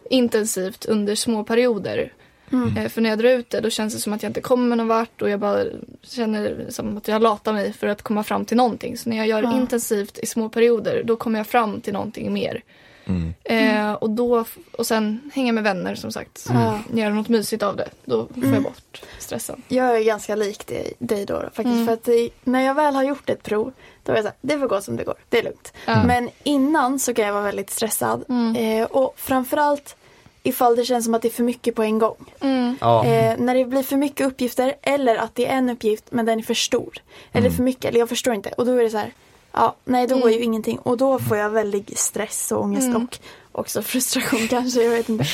intensivt 0.10 0.86
under 0.86 1.16
små 1.16 1.44
perioder. 1.44 2.14
Mm. 2.52 2.78
Eh, 2.78 2.90
för 2.90 3.02
när 3.02 3.10
jag 3.10 3.20
drar 3.20 3.30
ut 3.30 3.50
det 3.50 3.60
då 3.62 3.70
känns 3.70 3.94
det 3.94 4.00
som 4.00 4.14
att 4.14 4.24
jag 4.24 4.30
inte 4.30 4.42
kommer 4.42 4.76
någon 4.76 4.88
vart 4.88 5.22
och 5.22 5.30
jag 5.30 5.40
bara 5.40 5.64
känner 6.04 6.66
som 6.70 6.98
att 6.98 7.08
jag 7.08 7.22
latar 7.22 7.54
mig 7.54 7.74
för 7.74 7.88
att 7.88 8.02
komma 8.02 8.24
fram 8.24 8.46
till 8.46 8.58
någonting. 8.58 8.98
Så 8.98 9.10
när 9.10 9.18
jag 9.18 9.28
gör 9.28 9.44
Ja. 9.44 9.58
intensivt 9.58 10.20
i 10.20 10.26
små 10.26 10.50
perioder 10.50 11.04
då 11.06 11.16
kommer 11.16 11.40
jag 11.40 11.48
fram 11.48 11.82
till 11.82 11.94
någonting 11.94 12.34
mer. 12.34 12.62
Mm. 13.08 13.34
Eh, 13.44 13.94
och, 13.94 14.10
då, 14.10 14.46
och 14.72 14.88
sen 14.88 15.32
hänga 15.34 15.52
med 15.54 15.64
vänner 15.64 15.96
som 15.96 16.12
sagt. 16.12 16.46
Ja. 16.54 16.80
Göra 16.94 17.10
något 17.14 17.30
mysigt 17.30 17.64
av 17.64 17.76
det. 17.76 17.90
Då 18.06 18.28
får 18.28 18.38
Mm. 18.38 18.54
jag 18.54 18.64
bort 18.64 19.02
stressen. 19.20 19.62
Jag 19.68 19.98
är 19.98 20.04
ganska 20.04 20.36
lik 20.36 20.68
dig, 20.68 20.94
dig 21.00 21.26
då, 21.26 21.34
då 21.34 21.42
faktiskt. 21.42 21.66
Mm. 21.68 21.86
För 21.86 21.94
att 21.94 22.04
det, 22.04 22.30
när 22.44 22.62
jag 22.62 22.74
väl 22.76 22.96
har 22.96 23.04
gjort 23.04 23.30
ett 23.30 23.44
prov 23.44 23.72
då 24.04 24.12
är 24.12 24.16
jag 24.16 24.24
så 24.24 24.28
här, 24.30 24.38
det 24.42 24.60
får 24.60 24.68
gå 24.68 24.82
som 24.82 24.96
det 24.96 25.04
går, 25.04 25.16
det 25.30 25.40
är 25.40 25.44
lugnt. 25.44 25.74
Ja. 25.86 26.04
Men 26.04 26.30
innan 26.44 27.00
så 27.00 27.14
kan 27.14 27.26
jag 27.26 27.34
vara 27.34 27.44
väldigt 27.44 27.70
stressad. 27.70 28.24
Mm. 28.30 28.56
Eh, 28.82 28.86
och 28.88 29.14
framförallt 29.18 29.96
ifall 30.44 30.76
det 30.76 30.86
känns 30.86 31.06
som 31.06 31.14
att 31.14 31.22
det 31.22 31.28
är 31.28 31.30
för 31.30 31.44
mycket 31.44 31.76
på 31.76 31.84
en 31.84 32.00
gång. 32.00 32.26
Mm. 32.40 32.78
Ja, 32.82 33.06
Eh, 33.06 33.38
när 33.40 33.56
det 33.56 33.66
blir 33.66 33.84
för 33.84 33.98
mycket 33.98 34.28
uppgifter 34.28 34.76
eller 34.82 35.16
att 35.16 35.36
det 35.36 35.46
är 35.48 35.58
en 35.58 35.70
uppgift 35.70 36.04
men 36.10 36.26
den 36.26 36.40
är 36.40 36.44
för 36.44 36.54
stor. 36.54 36.94
Eller 37.32 37.46
Mm. 37.48 37.56
för 37.56 37.64
mycket, 37.64 37.86
eller 37.86 38.00
jag 38.00 38.10
förstår 38.10 38.34
inte. 38.34 38.50
Och 38.50 38.66
då 38.66 38.72
är 38.72 38.84
det 38.84 38.90
så 38.90 38.98
här, 38.98 39.12
ja, 39.52 39.76
nej 39.86 40.08
då 40.08 40.16
går 40.16 40.22
Mm. 40.28 40.38
ju 40.40 40.44
ingenting. 40.44 40.78
Och 40.80 40.98
då 40.98 41.20
får 41.20 41.38
jag 41.38 41.50
väldigt 41.50 41.98
stress 41.98 42.52
och 42.52 42.62
ångest 42.62 42.88
Mm. 42.88 43.02
och 43.04 43.60
också 43.60 43.82
frustration 43.82 44.48
kanske, 44.50 44.84
jag 44.84 44.90
vet 44.92 45.10
inte. 45.10 45.26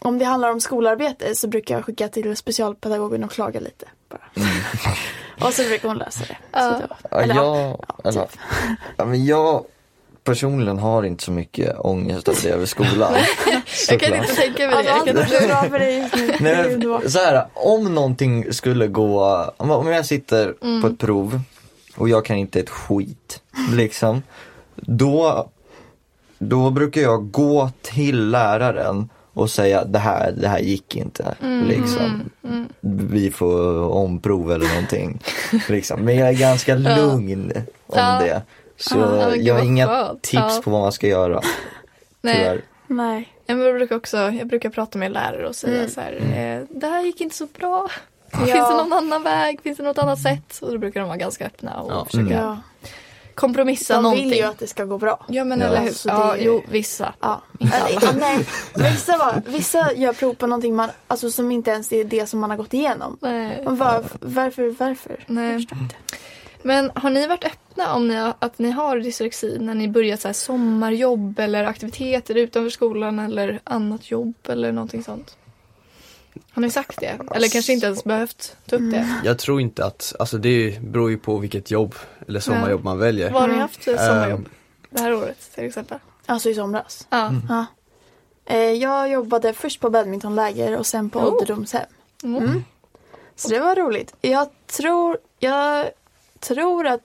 Om 0.00 0.18
det 0.18 0.24
handlar 0.24 0.50
om 0.50 0.60
skolarbete 0.60 1.34
så 1.34 1.48
brukar 1.48 1.74
jag 1.74 1.84
skicka 1.84 2.08
till 2.08 2.36
specialpedagogen 2.36 3.24
och 3.24 3.30
klaga 3.30 3.60
lite. 3.60 3.86
Bara. 4.08 4.46
och 5.46 5.52
så 5.54 5.62
brukar 5.62 5.88
hon 5.88 5.98
lösa 5.98 6.24
det. 6.28 6.36
Ja. 6.52 6.80
Så 6.80 6.86
då, 7.08 7.16
eller, 7.18 7.34
ja, 7.34 7.56
jag, 7.58 7.84
ja, 7.88 8.10
eller, 8.10 8.20
typ. 8.22 8.38
ja, 8.96 9.04
men 9.04 9.24
jag 9.24 9.64
personligen 10.24 10.78
har 10.78 11.02
inte 11.02 11.24
så 11.24 11.30
mycket 11.30 11.76
ångest 11.78 12.28
av 12.28 12.34
det 12.42 12.48
över 12.50 12.66
skolan. 12.66 13.12
Jag 13.88 14.00
kan 14.00 14.08
Såklart. 14.10 14.20
inte 14.30 14.34
tänka 14.34 14.66
mig 14.68 14.84
det. 14.84 14.90
har 14.90 15.06
Jag 15.06 15.28
kan 15.28 15.48
bra 15.48 15.62
för 15.70 15.78
dig 15.78 16.10
Nej, 16.40 16.76
men, 16.78 17.10
så 17.10 17.18
här, 17.18 17.46
om 17.54 17.94
någonting 17.94 18.52
skulle 18.52 18.86
gå, 18.86 19.24
om 19.56 19.70
om 19.70 19.86
jag 19.88 20.06
sitter 20.06 20.54
Mm. 20.62 20.82
på 20.82 20.88
ett 20.88 20.98
prov 20.98 21.40
och 21.94 22.08
jag 22.08 22.24
kan 22.24 22.36
inte 22.36 22.60
ett 22.60 22.70
skit, 22.70 23.42
liksom. 23.72 24.22
Då, 24.76 25.48
då 26.38 26.70
brukar 26.70 27.00
jag 27.00 27.30
gå 27.30 27.70
till 27.82 28.30
läraren 28.30 29.08
och 29.32 29.50
säga 29.50 29.84
det 29.84 29.98
här, 29.98 30.32
det 30.40 30.48
här 30.48 30.58
gick 30.58 30.96
inte. 30.96 31.34
Mm, 31.42 31.66
Liksom. 31.68 32.30
mm, 32.44 32.68
Vi 33.10 33.30
får 33.30 33.78
omprov 33.90 34.52
eller 34.52 34.68
någonting. 34.68 35.20
liksom. 35.68 36.00
Men 36.00 36.16
jag 36.16 36.28
är 36.28 36.32
ganska 36.32 36.74
lugn 36.74 37.52
om 37.86 37.98
Ja. 37.98 38.18
det. 38.20 38.42
Så 38.76 38.98
Ja, 38.98 39.36
jag 39.36 39.54
har 39.54 39.64
inga 39.64 39.86
skönt. 39.86 40.22
tips 40.22 40.42
Ja. 40.56 40.60
på 40.64 40.70
vad 40.70 40.80
man 40.80 40.92
ska 40.92 41.06
göra. 41.08 41.40
Nej. 42.22 42.34
Tyvärr. 42.36 42.60
Nej. 42.86 43.28
Ja, 43.46 43.54
Jag 43.54 43.74
brukar 43.74 43.96
också 43.96 44.16
jag 44.16 44.46
brukar 44.46 44.70
prata 44.70 44.98
med 44.98 45.12
lärare 45.12 45.48
och 45.48 45.56
säga 45.56 45.76
Mm. 45.78 45.90
så 45.90 46.00
här, 46.00 46.12
eh, 46.12 46.76
det 46.80 46.86
här 46.86 47.02
gick 47.04 47.20
inte 47.20 47.36
så 47.36 47.46
bra. 47.58 47.88
Finns 48.38 48.68
det 48.68 48.76
någon 48.76 48.92
annan 48.92 49.22
väg? 49.22 49.60
Finns 49.62 49.78
det 49.78 49.84
något 49.84 49.98
annat 49.98 50.20
sätt? 50.20 50.58
Och 50.62 50.72
då 50.72 50.78
brukar 50.78 51.00
de 51.00 51.06
vara 51.08 51.18
ganska 51.18 51.46
öppna 51.46 51.80
och 51.80 51.92
Ja. 51.92 52.04
försöka 52.04 52.34
Ja. 52.34 52.58
kompromissa 53.34 53.94
De 53.94 54.02
någonting. 54.02 54.28
vill 54.30 54.38
ju 54.38 54.44
att 54.44 54.58
det 54.58 54.66
ska 54.66 54.84
gå 54.84 54.98
bra. 54.98 55.24
Ja 55.28 55.44
men 55.44 55.60
Ja. 55.60 55.66
eller 55.66 55.80
hur. 55.80 55.92
Ja, 56.04 56.36
är- 56.36 56.40
jo 56.44 56.62
vissa. 56.68 57.14
Ja. 57.20 57.42
Inte 57.58 57.76
alla. 57.76 57.90
ja, 58.02 58.08
nej. 58.18 58.46
Vissa, 58.74 59.16
var, 59.16 59.42
vissa 59.46 59.92
gör 59.92 60.12
prov 60.12 60.34
på 60.34 60.46
någonting 60.46 60.74
man, 60.76 60.88
alltså, 61.08 61.30
som 61.30 61.52
inte 61.52 61.70
ens 61.70 61.92
är 61.92 62.04
det 62.04 62.26
som 62.26 62.40
man 62.40 62.50
har 62.50 62.56
gått 62.56 62.74
igenom. 62.74 63.16
Nej. 63.20 63.62
Var, 63.66 64.04
varför, 64.20 64.74
varför? 64.78 65.24
Nej. 65.26 65.66
Men 66.62 66.90
har 66.94 67.10
ni 67.10 67.26
varit 67.26 67.44
öppna 67.44 67.94
om 67.94 68.08
ni, 68.08 68.14
har- 68.14 68.34
att 68.38 68.58
ni 68.58 68.70
har 68.70 68.96
dyslexi 68.98 69.56
när 69.60 69.74
ni 69.74 69.88
börjat 69.88 70.20
så 70.20 70.28
här 70.28 70.32
sommarjobb 70.32 71.38
eller 71.38 71.64
aktiviteter 71.64 72.34
utanför 72.34 72.70
skolan 72.70 73.18
eller 73.18 73.60
annat 73.64 74.10
jobb 74.10 74.34
eller 74.48 74.72
någonting 74.72 75.04
sånt? 75.04 75.36
Har 76.52 76.62
ni 76.62 76.70
sagt 76.70 77.00
det? 77.00 77.18
Eller 77.34 77.48
kanske 77.48 77.72
inte 77.72 77.86
ens 77.86 78.04
behövt 78.04 78.56
ta 78.66 78.76
upp 78.76 78.90
det? 78.90 79.20
jag 79.24 79.38
tror 79.38 79.60
inte 79.60 79.84
att, 79.84 80.14
alltså 80.18 80.38
det 80.38 80.80
beror 80.82 81.10
ju 81.10 81.18
på 81.18 81.38
vilket 81.38 81.70
jobb 81.70 81.94
eller 82.28 82.40
sommarjobb 82.40 82.84
man 82.84 82.98
väljer. 82.98 83.30
Var 83.30 83.40
har 83.40 83.46
ni 83.48 83.52
Mm. 83.54 83.62
haft 83.62 83.84
för 83.84 83.96
sommarjobb 83.96 84.48
det 84.90 85.00
här 85.00 85.14
året 85.14 85.50
till 85.54 85.64
exempel? 85.64 85.98
Alltså 86.26 86.50
i 86.50 86.54
somras. 86.54 87.06
Ja. 87.10 87.32
Ja. 87.48 87.66
Eh, 88.44 88.58
jag 88.58 89.10
jobbade 89.10 89.52
först 89.52 89.80
på 89.80 89.90
badmintonläger 89.90 90.78
och 90.78 90.86
sen 90.86 91.10
på 91.10 91.18
Oh. 91.18 91.26
ålderdomshem. 91.26 91.86
Mm. 92.24 92.42
Mm. 92.44 92.64
Så 93.36 93.48
det 93.48 93.58
var 93.60 93.76
roligt. 93.76 94.14
Jag 94.20 94.48
tror, 94.66 95.18
jag 95.38 95.90
tror 96.40 96.86
att 96.86 97.00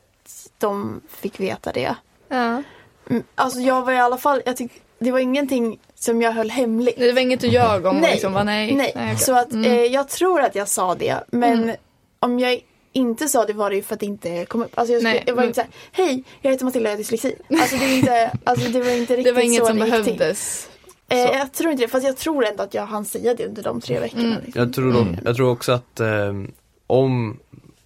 de 0.57 1.01
fick 1.09 1.39
veta 1.39 1.71
det. 1.71 1.95
Ja. 2.27 2.63
Mm, 3.09 3.23
Alltså 3.35 3.59
jag 3.59 3.81
var 3.85 3.93
i 3.93 3.99
alla 3.99 4.17
fall, 4.17 4.41
jag 4.45 4.57
tyck, 4.57 4.71
det 4.99 5.11
var 5.11 5.19
ingenting 5.19 5.79
som 5.95 6.21
jag 6.21 6.31
höll 6.31 6.49
hemligt. 6.49 6.95
Det 6.97 7.11
var 7.11 7.21
inget 7.21 7.41
du 7.41 7.47
ljög 7.47 7.85
om? 7.85 7.97
Nej. 7.97 8.11
Liksom, 8.11 8.33
va? 8.33 8.43
nej. 8.43 8.75
Nej, 8.75 8.91
okej. 8.95 9.17
så 9.17 9.33
att 9.37 9.51
Mm. 9.51 9.71
eh, 9.71 9.83
jag 9.83 10.09
tror 10.09 10.41
att 10.41 10.55
jag 10.55 10.67
sa 10.67 10.95
det 10.95 11.23
men 11.27 11.63
Mm. 11.63 11.75
om 12.19 12.39
jag 12.39 12.59
inte 12.93 13.27
sa 13.27 13.45
det 13.45 13.53
var 13.53 13.69
det 13.69 13.75
ju 13.75 13.83
för 13.83 13.93
att 13.93 13.99
det 13.99 14.05
inte 14.05 14.45
kom 14.45 14.61
upp. 14.63 14.71
Alltså 14.79 14.93
jag, 14.93 15.01
skulle, 15.01 15.13
Nej, 15.13 15.23
jag 15.27 15.35
var 15.35 15.43
inte 15.43 15.55
såhär, 15.55 15.69
hej 15.91 16.23
jag 16.41 16.51
heter 16.51 16.65
Matilda 16.65 16.89
jag 16.89 16.93
har 16.93 16.97
dyslexi. 16.97 17.35
Alltså 17.49 17.75
det, 17.77 17.85
är 17.85 17.97
inte, 17.97 18.31
alltså 18.43 18.69
det 18.69 18.79
var 18.81 18.91
inte 18.91 19.13
riktigt 19.15 19.25
det 19.25 19.31
var 19.31 19.41
inget 19.41 19.59
så 19.59 19.65
som 19.65 19.79
behövdes. 19.79 20.69
Eh, 21.09 21.27
så. 21.27 21.33
jag 21.33 21.51
tror 21.53 21.71
inte 21.71 21.83
det, 21.83 21.87
fast 21.87 22.05
jag 22.05 22.17
tror 22.17 22.45
ändå 22.45 22.63
att 22.63 22.73
jag 22.73 22.85
hann 22.85 23.05
säga 23.05 23.33
det 23.33 23.45
under 23.47 23.63
de 23.63 23.81
tre 23.81 23.99
veckorna. 23.99 24.23
Mm. 24.23 24.37
Liksom. 24.45 24.61
Jag 24.61 24.73
tror, 24.73 24.93
dock, 24.93 25.07
jag 25.25 25.35
tror 25.35 25.51
också 25.51 25.71
att 25.71 25.99
ehm, 25.99 26.51
om 26.87 27.39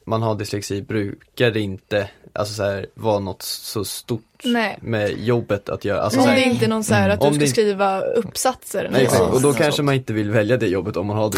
man 0.05 0.21
har 0.21 0.35
dyslexi 0.35 0.81
brukar 0.81 1.51
det 1.51 1.59
inte 1.59 2.09
alltså 2.33 2.53
så 2.53 2.63
här, 2.63 2.85
vara 2.93 3.19
något 3.19 3.41
så 3.41 3.85
stort 3.85 4.32
Nej. 4.45 4.77
med 4.81 5.19
jobbet 5.19 5.69
att 5.69 5.85
göra. 5.85 6.01
Alltså, 6.01 6.19
Om 6.19 6.25
så 6.25 6.31
det 6.31 6.41
inte 6.43 6.65
är 6.65 6.69
någon 6.69 6.83
så 6.83 6.93
här 6.93 7.09
att 7.09 7.19
du 7.21 7.27
ska 7.33 7.39
det- 7.39 7.47
skriva 7.47 8.01
uppsatser. 8.01 8.89
nej, 8.91 9.03
exakt. 9.03 9.21
Och 9.33 9.41
då 9.41 9.53
Så. 9.53 9.57
kanske 9.59 9.81
man 9.83 9.95
inte 9.95 10.13
vill 10.13 10.31
välja 10.31 10.57
det 10.57 10.67
jobbet 10.67 10.97
om 10.97 11.07
man 11.07 11.17
har? 11.17 11.23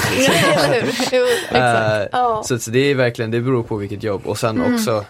Jo, 1.12 1.26
exakt. 1.50 1.54
Eh, 1.54 2.08
Ja. 2.12 2.42
Så, 2.46 2.60
så 2.60 2.72
det 2.72 2.80
är 2.80 2.96
verkligen, 2.96 3.32
det 3.32 3.42
beror 3.42 3.64
på 3.64 3.76
vilket 3.76 4.04
jobb 4.04 4.22
och 4.26 4.38
sen 4.38 4.74
också 4.76 5.06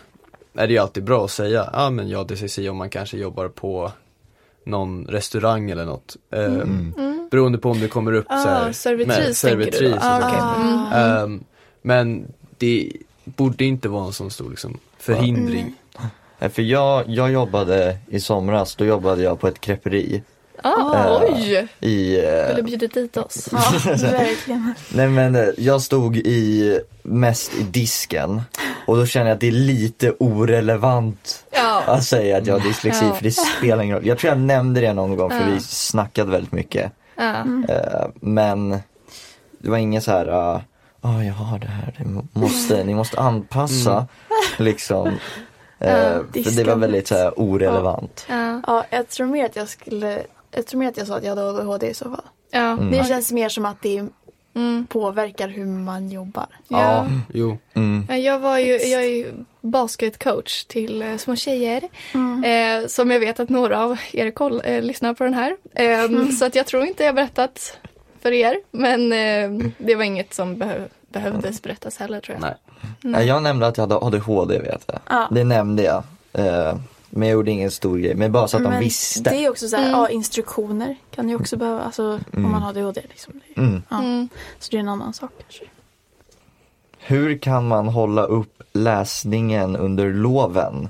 är 0.57 0.67
det 0.67 0.73
ju 0.73 0.79
alltid 0.79 1.03
bra 1.03 1.25
att 1.25 1.31
säga, 1.31 1.69
ja 1.73 1.85
ah, 1.85 1.89
men 1.89 2.09
jag 2.09 2.17
har 2.19 2.25
dyslexi 2.25 2.69
om 2.69 2.77
man 2.77 2.89
kanske 2.89 3.17
jobbar 3.17 3.47
på 3.47 3.91
någon 4.65 5.05
restaurang 5.05 5.71
eller 5.71 5.85
något. 5.85 6.15
Eh, 6.33 6.43
Mm. 6.45 6.93
Beroende 7.31 7.57
på 7.57 7.69
om 7.71 7.79
det 7.79 7.87
kommer 7.87 8.11
upp 8.13 8.25
så 8.27 8.33
Ah, 8.33 8.37
här, 8.63 8.71
servitris 8.71 9.17
med 9.17 9.35
servitris 9.35 9.93
Ah. 10.01 10.19
Ah. 10.23 10.55
Mm. 10.55 11.23
Ehm, 11.23 11.43
men 11.81 12.27
det 12.57 12.91
borde 13.23 13.65
inte 13.65 13.89
vara 13.89 14.05
en 14.05 14.13
sån 14.13 14.31
stor 14.31 14.49
liksom, 14.49 14.77
förhindring. 14.97 15.73
Eh, 15.95 16.01
För 16.39 16.61
jag, 16.61 17.03
jag 17.07 17.31
jobbade 17.31 17.97
i 18.07 18.19
somras, 18.19 18.75
då 18.75 18.85
jobbade 18.85 19.23
jag 19.23 19.39
på 19.39 19.47
ett 19.47 19.61
kreperi 19.61 20.23
Ah, 20.63 20.95
Eh, 20.95 21.21
oj! 21.33 21.67
i, 21.79 22.17
eh, 22.25 22.47
Vill 22.47 22.55
du 22.55 22.61
bjuda 22.63 22.87
dit 22.87 23.17
oss? 23.17 23.49
Ja, 23.51 23.59
verkligen. 24.11 24.73
nej 24.93 25.07
men 25.07 25.35
eh, 25.35 25.45
jag 25.57 25.81
stod 25.81 26.17
i, 26.17 26.79
mest 27.03 27.51
i 27.59 27.63
disken 27.63 28.41
och 28.87 28.97
då 28.97 29.05
känner 29.05 29.25
jag 29.25 29.33
att 29.35 29.39
det 29.41 29.47
är 29.47 29.51
lite 29.51 30.11
orelevant 30.19 31.45
Ja. 31.51 31.83
att 31.85 32.03
säga 32.03 32.37
att 32.37 32.47
jag 32.47 32.53
har 32.59 32.67
dyslexi 32.67 33.05
Ja. 33.05 33.13
för 33.13 33.23
det 33.23 33.31
spelar 33.31 33.83
ingen 33.83 33.95
roll. 33.95 34.05
Jag 34.07 34.17
tror 34.17 34.29
jag 34.33 34.39
nämnde 34.39 34.81
det 34.81 34.93
någon 34.93 35.15
gång 35.15 35.29
för 35.29 35.37
Ja. 35.39 35.45
vi 35.53 35.59
snackade 35.59 36.31
väldigt 36.31 36.51
mycket. 36.51 36.91
ja. 37.15 37.35
Eh, 37.69 38.07
men 38.15 38.69
det 39.59 39.69
var 39.69 39.77
ingen 39.77 40.01
så 40.01 40.11
här, 40.11 40.25
ja 41.01 41.23
jag 41.23 41.33
har 41.33 41.59
det 41.59 41.67
här, 41.67 41.93
det 41.97 42.39
måste, 42.39 42.83
ni 42.83 42.93
måste 42.93 43.19
anpassa 43.19 44.07
liksom. 44.57 45.11
Eh, 45.79 45.89
Ja, 45.89 46.43
för 46.43 46.57
det 46.57 46.63
var 46.63 46.75
väldigt 46.75 47.07
så 47.07 47.15
här 47.15 47.39
orelevant. 47.39 48.25
Ja. 48.29 48.61
Ja, 48.67 48.85
jag 48.89 49.09
tror 49.09 49.27
mer 49.27 49.45
att 49.45 49.55
jag 49.55 49.69
skulle, 49.69 50.21
jag 50.51 50.65
tror 50.67 50.79
mer 50.79 50.87
att 50.89 50.97
jag 50.97 51.07
sa 51.07 51.17
att 51.17 51.23
jag 51.23 51.29
hade 51.35 51.49
ADHD 51.49 51.87
i 51.89 51.93
så 51.93 52.09
fall. 52.09 52.25
Ja. 52.51 52.59
Mm. 52.71 52.91
Det 52.91 53.05
känns 53.07 53.31
mer 53.31 53.49
som 53.49 53.65
att 53.65 53.81
det 53.81 54.05
Mm. 54.55 54.87
påverkar 54.89 55.47
hur 55.47 55.65
man 55.65 56.09
jobbar. 56.09 56.45
Ja. 56.67 57.07
Jo, 57.33 57.57
Mm. 57.73 58.05
Ja, 58.09 58.15
Jag, 58.17 58.39
var 58.39 58.57
ju, 58.57 58.71
jag 58.73 59.03
är 59.03 59.09
ju 59.09 59.33
basketcoach 59.61 60.63
till 60.65 61.01
eh, 61.01 61.17
små 61.17 61.35
tjejer. 61.35 61.83
Mm. 62.13 62.43
Eh, 62.83 62.87
som 62.87 63.11
jag 63.11 63.19
vet 63.19 63.39
att 63.39 63.49
några 63.49 63.83
av 63.83 63.97
er 64.13 64.31
koll, 64.31 64.61
eh, 64.65 64.81
lyssnar 64.81 65.13
på 65.13 65.23
den 65.23 65.33
här. 65.33 65.55
Eh, 65.73 66.29
Så 66.39 66.45
att 66.45 66.55
jag 66.55 66.65
tror 66.65 66.85
inte 66.85 67.03
jag 67.03 67.15
berättat 67.15 67.77
för 68.21 68.31
er. 68.31 68.57
Men 68.71 69.11
eh, 69.13 69.69
det 69.77 69.95
var 69.95 70.03
inget 70.03 70.33
som 70.33 70.55
behö- 70.55 70.87
behövdes 71.09 71.61
berättas 71.61 71.97
heller 71.97 72.19
tror 72.21 72.37
jag. 72.41 72.53
nej. 73.01 73.13
Ja, 73.13 73.21
jag 73.21 73.43
nämnde 73.43 73.67
att 73.67 73.77
jag 73.77 73.83
hade 73.83 73.95
ADHD 74.05 74.59
vet 74.59 74.83
jag. 74.87 74.99
Ja. 75.09 75.27
Det 75.31 75.43
nämnde 75.43 75.83
jag. 75.83 76.03
Eh, 76.33 76.75
men 77.09 77.27
jag 77.27 77.33
gjorde 77.33 77.51
ingen 77.51 77.71
stor 77.71 77.97
grej, 77.97 78.15
men 78.15 78.31
bara 78.31 78.47
så 78.47 78.57
att 78.57 78.63
de 78.63 78.69
Men 78.69 78.79
visste. 78.79 79.29
Det 79.29 79.45
är 79.45 79.49
också 79.49 79.67
så 79.67 79.75
här, 79.75 79.83
Mm. 79.87 79.99
ja, 79.99 80.09
instruktioner 80.09 80.95
kan 81.11 81.29
ju 81.29 81.35
också 81.35 81.57
behöva, 81.57 81.81
alltså 81.81 82.19
om 82.33 82.51
man 82.51 82.61
har 82.61 82.69
ADHD 82.69 83.01
liksom. 83.09 83.41
Mm. 83.57 83.83
Ja. 83.89 83.99
Mm. 83.99 84.29
Så 84.59 84.71
det 84.71 84.77
är 84.77 84.79
en 84.81 84.89
annan 84.89 85.13
sak 85.13 85.31
kanske. 85.41 85.63
Hur 86.99 87.37
kan 87.37 87.67
man 87.67 87.87
hålla 87.87 88.23
upp 88.23 88.63
läsningen 88.73 89.75
under 89.75 90.13
loven? 90.13 90.89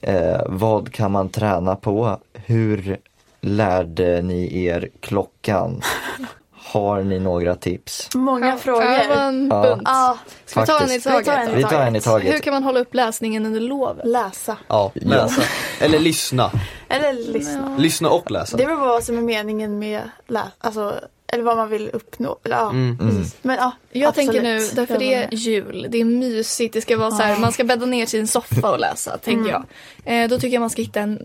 Eh, 0.00 0.40
vad 0.46 0.92
kan 0.92 1.12
man 1.12 1.28
träna 1.28 1.76
på? 1.76 2.18
Hur 2.32 2.98
lärde 3.40 4.22
ni 4.22 4.64
er 4.64 4.88
klockan? 5.00 5.82
Har 6.72 7.02
ni 7.02 7.18
några 7.18 7.54
tips? 7.54 8.08
Många 8.14 8.46
Ja, 8.48 8.56
frågor. 8.56 8.84
Ja, 8.84 9.78
Ja. 9.84 10.18
Ska 10.46 10.60
vi 10.60 10.66
ta 10.66 10.78
en 10.80 10.90
i 10.90 11.00
faktiskt. 11.00 11.06
Vi 11.06 11.12
tar 11.12 11.22
taget? 11.22 11.48
en 11.48 11.54
i 11.54 11.56
Vi 11.56 11.62
tar 11.62 11.80
en 11.86 11.96
i 11.96 12.00
taget. 12.00 12.34
Hur 12.34 12.38
kan 12.38 12.54
man 12.54 12.62
hålla 12.62 12.80
upp 12.80 12.94
läsningen 12.94 13.46
under 13.46 13.60
lovet? 13.60 14.06
läsa. 14.06 14.56
Ja, 14.68 14.92
läsa. 14.94 15.42
Eller 15.80 15.98
lyssna. 15.98 16.50
Eller 16.88 17.12
lyssna. 17.32 17.76
Lyssna 17.78 18.10
och 18.10 18.30
läsa. 18.30 18.56
Det 18.56 18.66
beror 18.66 18.76
på 18.78 18.84
vad 18.84 19.04
som 19.04 19.18
är 19.18 19.22
meningen 19.22 19.78
med 19.78 20.00
läsa, 20.26 20.50
alltså, 20.58 20.94
eller 21.32 21.44
vad 21.44 21.56
man 21.56 21.68
vill 21.68 21.90
uppnå. 21.92 22.38
Eller, 22.44 22.56
ja, 22.56 22.70
Mm. 22.70 22.98
precis. 22.98 23.36
Men 23.42 23.56
ja, 23.56 23.72
Jag 23.92 24.08
absolut. 24.08 24.30
tänker 24.32 24.42
nu, 24.48 24.58
därför 24.74 24.98
det 24.98 25.14
är 25.14 25.28
jul, 25.34 25.86
det 25.90 26.00
är 26.00 26.04
mysigt, 26.04 26.74
det 26.74 26.80
ska 26.80 26.96
vara 26.96 27.10
så 27.10 27.22
här, 27.22 27.38
man 27.38 27.52
ska 27.52 27.64
bädda 27.64 27.86
ner 27.86 28.14
en 28.14 28.26
soffa 28.26 28.70
och 28.72 28.78
läsa, 28.78 29.18
tänker 29.18 29.50
jag. 29.50 29.64
Eh, 30.04 30.28
då 30.28 30.38
tycker 30.38 30.54
jag 30.54 30.60
man 30.60 30.70
ska 30.70 30.82
hitta 30.82 31.00
en 31.00 31.18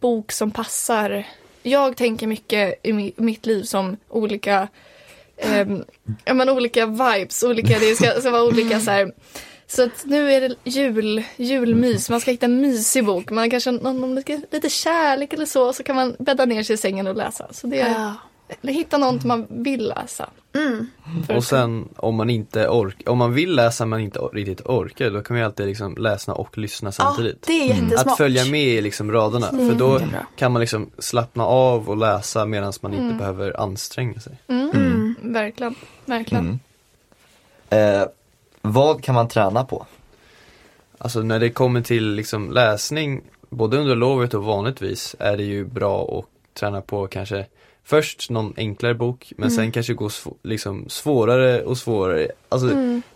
bok 0.00 0.32
som 0.32 0.50
passar. 0.50 1.26
Jag 1.66 1.96
tänker 1.96 2.26
mycket 2.26 2.80
i 2.82 2.92
mi- 2.92 3.12
mitt 3.16 3.46
liv 3.46 3.62
som 3.62 3.96
olika, 4.08 4.68
eh, 5.36 5.66
ja 6.24 6.34
men 6.34 6.48
olika 6.48 6.86
vibes, 6.86 7.42
olika, 7.42 7.78
det 7.78 7.94
ska, 7.96 8.20
ska 8.20 8.30
vara 8.30 8.42
olika 8.44 8.80
så 8.80 8.90
här. 8.90 9.12
Så 9.66 9.82
att 9.82 10.04
nu 10.04 10.32
är 10.32 10.40
det 10.48 10.54
jul, 10.64 11.24
julmys, 11.36 12.10
man 12.10 12.20
ska 12.20 12.30
hitta 12.30 12.46
en 12.46 12.60
mysig 12.60 13.04
bok. 13.04 13.30
Man 13.30 13.50
kanske, 13.50 13.70
någon 13.70 14.04
om 14.04 14.14
lite 14.52 14.68
kärlek 14.70 15.32
eller 15.32 15.46
så, 15.46 15.72
så 15.72 15.82
kan 15.82 15.96
man 15.96 16.16
bädda 16.18 16.44
ner 16.44 16.62
sig 16.62 16.74
i 16.74 16.76
sängen 16.76 17.06
och 17.06 17.16
läsa. 17.16 17.46
Så 17.52 17.66
det 17.66 17.80
är, 17.80 17.90
Ja 17.90 18.14
eller 18.48 18.72
hitta 18.72 18.98
något 18.98 19.24
man 19.24 19.46
vill 19.50 19.88
läsa. 19.88 20.30
Mm. 20.54 20.86
Och 21.36 21.44
sen 21.44 21.88
om 21.96 22.14
man 22.14 22.30
inte 22.30 22.68
orkar, 22.68 23.12
om 23.12 23.18
man 23.18 23.34
vill 23.34 23.54
läsa 23.54 23.86
men 23.86 24.00
inte 24.00 24.18
riktigt 24.18 24.60
orkar, 24.60 25.10
då 25.10 25.22
kan 25.22 25.34
man 25.34 25.40
ju 25.40 25.46
alltid 25.46 25.66
liksom 25.66 25.96
läsa 25.96 26.34
och 26.34 26.58
lyssna 26.58 26.88
ja, 26.88 26.92
samtidigt. 26.92 27.42
det 27.46 27.52
är 27.52 27.66
jättesmart. 27.66 28.06
Att 28.06 28.16
följa 28.16 28.44
med 28.44 28.64
i 28.64 28.80
liksom 28.80 29.12
raderna, 29.12 29.48
är 29.48 29.68
för 29.68 29.74
då 29.74 30.00
kan 30.36 30.52
man 30.52 30.60
liksom 30.60 30.90
slappna 30.98 31.44
av 31.44 31.90
och 31.90 31.96
läsa 31.96 32.46
medan 32.46 32.72
man 32.80 32.94
inte 32.94 33.14
behöver 33.14 33.60
anstränga 33.60 34.20
sig. 34.20 34.38
Mm. 34.48 34.70
Mm. 34.70 35.14
Verkligen, 35.22 35.74
verkligen. 36.04 36.60
Mm. 37.70 38.00
Eh, 38.00 38.06
vad 38.62 39.02
kan 39.02 39.14
man 39.14 39.28
träna 39.28 39.64
på? 39.64 39.86
Alltså 40.98 41.22
när 41.22 41.40
det 41.40 41.50
kommer 41.50 41.80
till 41.80 42.14
liksom 42.14 42.50
läsning, 42.50 43.22
både 43.50 43.76
under 43.76 43.96
lovet 43.96 44.34
och 44.34 44.44
vanligtvis, 44.44 45.16
är 45.18 45.36
det 45.36 45.42
ju 45.42 45.64
bra 45.64 46.18
att 46.18 46.54
träna 46.54 46.80
på 46.80 47.06
kanske 47.06 47.46
först 47.84 48.30
någon 48.30 48.54
enklare 48.56 48.94
bok, 48.94 49.32
men 49.36 49.50
sen 49.50 49.72
kanske 49.72 49.94
gå 49.94 50.08
sv- 50.08 50.34
liksom 50.42 50.88
svårare 50.88 51.62
och 51.62 51.78
svårare. 51.78 52.28
Alltså 52.48 52.66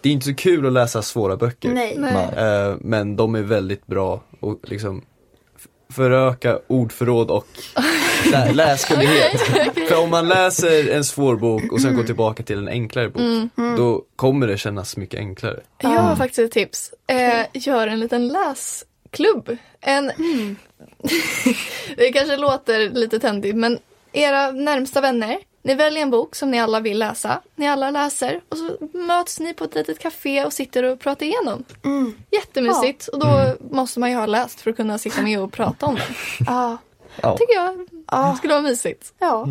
det 0.00 0.08
är 0.08 0.12
inte 0.12 0.26
så 0.26 0.34
kul 0.34 0.66
att 0.66 0.72
läsa 0.72 1.02
svåra 1.02 1.36
böcker. 1.36 1.68
Nej. 1.70 1.94
Nej. 1.98 2.28
Eh, 2.36 2.76
men 2.80 3.16
de 3.16 3.34
är 3.34 3.42
väldigt 3.42 3.86
bra 3.86 4.20
och 4.40 4.58
liksom 4.62 5.04
föröka 5.92 6.58
ordförråd 6.66 7.30
och 7.30 7.46
lä- 8.32 8.52
läskunnighet. 8.52 9.40
För 9.88 10.02
om 10.02 10.10
man 10.10 10.28
läser 10.28 10.90
en 10.90 11.04
svår 11.04 11.36
bok 11.36 11.72
och 11.72 11.80
sen 11.80 11.96
går 11.96 12.02
tillbaka 12.04 12.42
till 12.42 12.58
en 12.58 12.68
enklare 12.68 13.08
bok, 13.08 13.50
då 13.76 14.04
kommer 14.16 14.46
det 14.46 14.58
kännas 14.58 14.96
mycket 14.96 15.20
enklare. 15.20 15.60
Jag 15.78 15.90
har 15.90 16.16
faktiskt 16.16 16.38
ett 16.38 16.52
tips. 16.52 16.92
Eh, 17.06 17.46
gör 17.68 17.86
en 17.86 18.00
liten 18.00 18.28
läsklubb. 18.28 19.56
En... 19.80 20.06
det 21.96 22.12
kanske 22.12 22.36
låter 22.36 22.90
lite 22.90 23.18
töntigt 23.18 23.56
men 23.56 23.78
era 24.12 24.50
närmsta 24.50 25.00
vänner, 25.00 25.38
ni 25.62 25.74
väljer 25.74 26.02
en 26.02 26.10
bok 26.10 26.34
som 26.34 26.50
ni 26.50 26.60
alla 26.60 26.80
vill 26.80 26.98
läsa. 26.98 27.40
Ni 27.56 27.68
alla 27.68 27.90
läser 27.90 28.40
och 28.48 28.56
så 28.58 28.76
möts 28.98 29.40
ni 29.40 29.54
på 29.54 29.64
ett 29.64 29.74
litet 29.74 29.98
café 29.98 30.44
och 30.44 30.52
sitter 30.52 30.82
och 30.82 31.00
pratar 31.00 31.26
igenom. 31.26 31.64
Mm. 31.84 32.14
Jättemysigt 32.30 33.08
och 33.08 33.18
då 33.18 33.54
måste 33.70 34.00
man 34.00 34.10
ju 34.10 34.16
ha 34.16 34.26
läst 34.26 34.60
för 34.60 34.70
att 34.70 34.76
kunna 34.76 34.98
sitta 34.98 35.22
med 35.22 35.40
och 35.40 35.52
prata 35.52 35.86
om 35.86 35.94
det. 35.94 36.02
Ja. 36.46 36.76
Ja. 37.22 37.36
tycker 37.36 37.54
jag 37.54 37.88
Ja. 38.10 38.34
skulle 38.38 38.52
vara 38.54 38.62
mysigt. 38.62 39.12
Ja. 39.18 39.46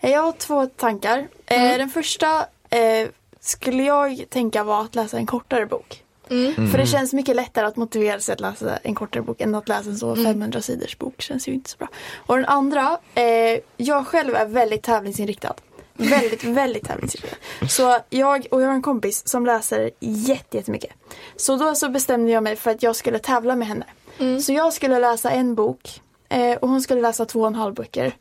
Jag 0.00 0.22
har 0.22 0.32
två 0.32 0.66
tankar. 0.66 1.28
Eh, 1.46 1.76
den 1.76 1.90
första 1.90 2.38
eh, 2.70 3.08
skulle 3.40 3.82
jag 3.82 4.24
tänka 4.30 4.64
var 4.64 4.80
att 4.82 4.94
läsa 4.94 5.16
en 5.16 5.26
kortare 5.26 5.66
bok. 5.66 6.03
Mm. 6.30 6.70
För 6.70 6.78
det 6.78 6.86
känns 6.86 7.12
mycket 7.12 7.36
lättare 7.36 7.66
att 7.66 7.76
motivera 7.76 8.20
sig 8.20 8.32
att 8.32 8.40
läsa 8.40 8.76
en 8.76 8.94
kortare 8.94 9.22
bok 9.22 9.40
än 9.40 9.54
att 9.54 9.68
läsa 9.68 9.90
en 9.90 9.96
så 9.98 10.16
500 10.16 10.60
sidors 10.60 10.98
bok. 10.98 11.20
känns 11.22 11.48
ju 11.48 11.52
inte 11.52 11.70
så 11.70 11.76
bra. 11.78 11.88
Och 12.16 12.36
den 12.36 12.44
andra, 12.44 12.98
eh, 13.14 13.60
jag 13.76 14.06
själv 14.06 14.34
är 14.34 14.46
väldigt 14.46 14.82
tävlingsinriktad. 14.82 15.54
Väldigt, 15.96 16.44
väldigt 16.44 16.84
tävlingsinriktad. 16.84 17.36
Så 17.68 17.98
jag 18.10 18.46
och 18.50 18.62
jag 18.62 18.66
har 18.66 18.74
en 18.74 18.82
kompis 18.82 19.28
som 19.28 19.46
läser 19.46 19.90
jätte- 20.00 20.56
jättemycket. 20.56 20.90
Så 21.36 21.56
då 21.56 21.74
så 21.74 21.88
bestämde 21.88 22.32
jag 22.32 22.42
mig 22.42 22.56
för 22.56 22.70
att 22.70 22.82
jag 22.82 22.96
skulle 22.96 23.18
tävla 23.18 23.56
med 23.56 23.68
henne. 23.68 23.84
Mm. 24.18 24.40
Så 24.40 24.52
jag 24.52 24.72
skulle 24.72 24.98
läsa 24.98 25.30
en 25.30 25.54
bok 25.54 26.00
eh, 26.28 26.52
och 26.56 26.68
hon 26.68 26.82
skulle 26.82 27.00
läsa 27.00 27.24
två 27.24 27.40
och 27.40 27.46
en 27.46 27.54
halv 27.54 27.74
böcker. 27.74 28.12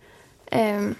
Ehm, 0.51 0.95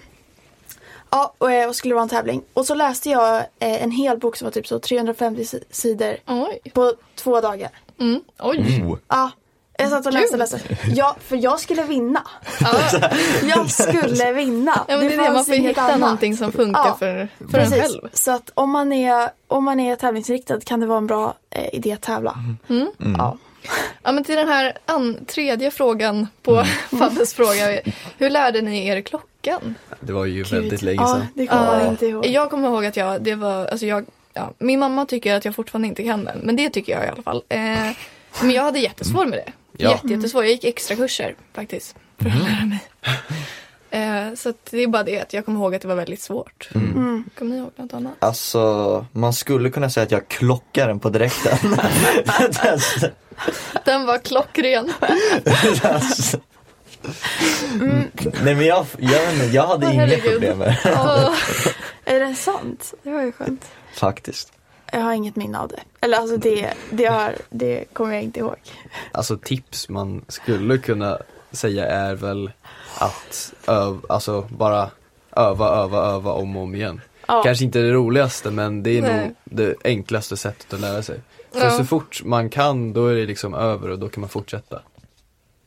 ja, 1.14 1.34
och, 1.38 1.52
eh, 1.52 1.68
och 1.68 1.76
skulle 1.76 1.94
vara 1.94 2.02
en 2.02 2.08
tävling. 2.08 2.42
Och 2.54 2.66
så 2.66 2.74
läste 2.74 3.10
jag 3.10 3.36
eh, 3.36 3.82
en 3.82 3.90
hel 3.90 4.18
bok 4.18 4.36
som 4.36 4.46
var 4.46 4.50
typ 4.52 4.66
så 4.66 4.78
350 4.78 5.44
si- 5.44 5.64
sidor 5.70 6.16
Oj. 6.26 6.60
på 6.74 6.92
två 7.14 7.40
dagar. 7.40 7.70
Mm. 8.00 8.20
Oj. 8.38 8.82
Oh. 8.86 8.98
Ja, 9.08 9.30
Jag 9.78 9.90
satt 9.90 10.06
och 10.06 10.12
läste 10.12 10.32
och 10.34 10.38
läste. 10.38 10.60
Ja, 10.94 11.16
för 11.20 11.36
jag 11.36 11.60
skulle 11.60 11.82
vinna. 11.82 12.22
Ja, 12.60 12.80
Jag 13.42 13.70
skulle 13.70 14.32
vinna. 14.32 14.80
ja 14.88 14.96
men 14.96 15.08
det 15.08 15.14
är 15.14 15.22
det, 15.22 15.32
man 15.32 15.44
får 15.44 15.52
hitta 15.52 15.82
annat. 15.82 16.00
någonting 16.00 16.36
som 16.36 16.52
funkar 16.52 16.86
Ja, 16.86 16.96
för, 16.98 17.28
för 17.50 17.58
en 17.58 17.70
själv. 17.70 18.00
Så 18.12 18.30
att 18.30 18.50
om 18.54 18.70
man 18.70 18.92
är, 18.92 19.30
om 19.48 19.64
man 19.64 19.80
är 19.80 19.96
tävlingsriktad 19.96 20.60
kan 20.60 20.80
det 20.80 20.86
vara 20.86 20.98
en 20.98 21.06
bra 21.06 21.34
eh, 21.50 21.74
idé 21.74 21.92
att 21.92 22.02
tävla. 22.02 22.36
Mm. 22.68 22.88
Ja. 23.18 23.36
Ja 24.02 24.12
men 24.12 24.24
till 24.24 24.36
den 24.36 24.48
här 24.48 24.78
an- 24.86 25.24
tredje 25.26 25.70
frågan 25.70 26.26
på 26.42 26.64
Fabbes 26.98 27.34
fråga. 27.34 27.80
Hur 28.18 28.30
lärde 28.30 28.60
ni 28.62 28.86
er 28.86 29.00
klockan? 29.00 29.74
Det 30.00 30.12
var 30.12 30.24
ju 30.24 30.34
Gud. 30.42 30.46
väldigt 30.52 30.82
länge 30.82 31.00
Ja, 31.02 31.06
sedan. 31.14 31.26
det 31.34 31.46
kommer 31.46 31.80
Ja, 31.80 31.88
inte 31.90 32.06
ihåg. 32.06 32.26
Jag 32.26 32.50
kommer 32.50 32.68
ihåg 32.68 32.86
att 32.86 32.96
jag, 32.96 33.22
det 33.22 33.34
var, 33.34 33.66
alltså 33.66 33.86
jag, 33.86 34.04
ja, 34.32 34.52
min 34.58 34.78
mamma 34.80 35.06
tycker 35.06 35.34
att 35.34 35.44
jag 35.44 35.54
fortfarande 35.54 35.88
inte 35.88 36.04
kan 36.04 36.24
den, 36.24 36.38
men 36.42 36.56
det 36.56 36.70
tycker 36.70 36.92
jag 36.92 37.04
i 37.04 37.08
alla 37.08 37.22
fall. 37.22 37.42
Eh, 37.48 37.58
men 38.40 38.50
jag 38.50 38.62
hade 38.62 38.78
jättesvår 38.78 39.26
med 39.26 39.38
det. 39.38 39.52
Ja. 39.76 39.90
Jätte, 39.90 40.06
jättesvår. 40.06 40.44
Jag 40.44 40.52
gick 40.52 40.64
extra 40.64 40.96
kurser 40.96 41.34
faktiskt 41.54 41.96
för 42.18 42.28
att 42.28 42.34
lära 42.38 42.64
mig. 42.66 42.78
Eh, 43.94 44.34
så 44.34 44.48
att 44.48 44.56
det 44.70 44.82
är 44.82 44.86
bara 44.86 45.02
det 45.02 45.20
att 45.20 45.32
jag 45.32 45.44
kommer 45.44 45.60
ihåg 45.60 45.74
att 45.74 45.82
det 45.82 45.88
var 45.88 45.94
väldigt 45.94 46.20
svårt. 46.22 46.68
Mm. 46.74 47.24
Kommer 47.38 47.50
ni 47.50 47.58
ihåg 47.58 47.70
något 47.76 47.94
annat? 47.94 48.12
Alltså, 48.18 49.06
man 49.12 49.32
skulle 49.32 49.70
kunna 49.70 49.90
säga 49.90 50.04
att 50.04 50.10
jag 50.10 50.28
klockar 50.28 50.88
den 50.88 51.00
på 51.00 51.08
direkten. 51.10 51.58
Den 53.84 54.06
var 54.06 54.18
klockren. 54.18 54.92
Alltså. 55.82 56.38
Nej 58.42 58.54
men 58.54 58.66
jag, 58.66 58.86
jag, 58.98 59.34
jag 59.52 59.66
hade 59.66 59.86
Åh, 59.86 59.94
inga 59.94 60.06
herregud. 60.06 60.32
problem 60.32 60.58
med 60.58 60.68
det, 60.84 60.92
Åh, 60.94 61.34
Är 62.04 62.20
det 62.20 62.34
sant? 62.34 62.94
Det 63.02 63.10
var 63.10 63.22
ju 63.22 63.32
skönt. 63.32 63.64
faktiskt. 63.94 64.52
Jag 64.92 65.00
har 65.00 65.12
inget 65.12 65.36
minne 65.36 65.58
av 65.58 65.68
det. 65.68 65.80
Eller 66.00 66.18
alltså 66.18 66.36
det, 66.36 66.74
det, 66.90 67.04
har, 67.06 67.34
det 67.50 67.84
kommer 67.92 68.14
jag 68.14 68.22
inte 68.22 68.40
ihåg. 68.40 68.56
Alltså 69.12 69.36
tips 69.38 69.88
man 69.88 70.24
skulle 70.28 70.78
kunna 70.78 71.18
säga 71.52 71.86
är 71.86 72.14
väl 72.14 72.50
att 72.98 73.52
öv, 73.66 73.98
alltså 74.08 74.48
bara 74.50 74.90
öva, 75.36 75.68
öva, 75.68 75.98
öva 75.98 76.32
om 76.32 76.56
och 76.56 76.62
om 76.62 76.74
igen. 76.74 77.00
Ja. 77.28 77.42
Kanske 77.42 77.64
inte 77.64 77.78
det 77.78 77.92
roligaste 77.92 78.50
men 78.50 78.82
det 78.82 78.98
är 78.98 79.02
Nej. 79.02 79.24
nog 79.26 79.34
det 79.44 79.74
enklaste 79.84 80.36
sättet 80.36 80.72
att 80.74 80.80
lära 80.80 81.02
sig. 81.02 81.20
För 81.52 81.60
Ja. 81.64 81.70
så 81.70 81.84
fort 81.84 82.22
man 82.24 82.50
kan 82.50 82.92
då 82.92 83.06
är 83.06 83.14
det 83.14 83.26
liksom 83.26 83.54
över 83.54 83.88
och 83.90 83.98
då 83.98 84.08
kan 84.08 84.20
man 84.20 84.30
fortsätta. 84.30 84.80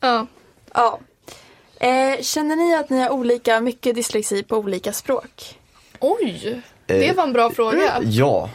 ja. 0.00 0.26
ja. 0.74 0.98
Eh, 1.80 2.20
känner 2.22 2.56
ni 2.56 2.74
att 2.76 2.90
ni 2.90 3.00
har 3.02 3.10
olika 3.10 3.60
mycket 3.60 3.94
dyslexi 3.94 4.42
på 4.42 4.56
olika 4.56 4.92
språk? 4.92 5.58
Oj, 6.00 6.62
det 6.86 7.16
var 7.16 7.24
en 7.24 7.32
bra 7.32 7.50
fråga. 7.50 7.98
Ja. 8.02 8.50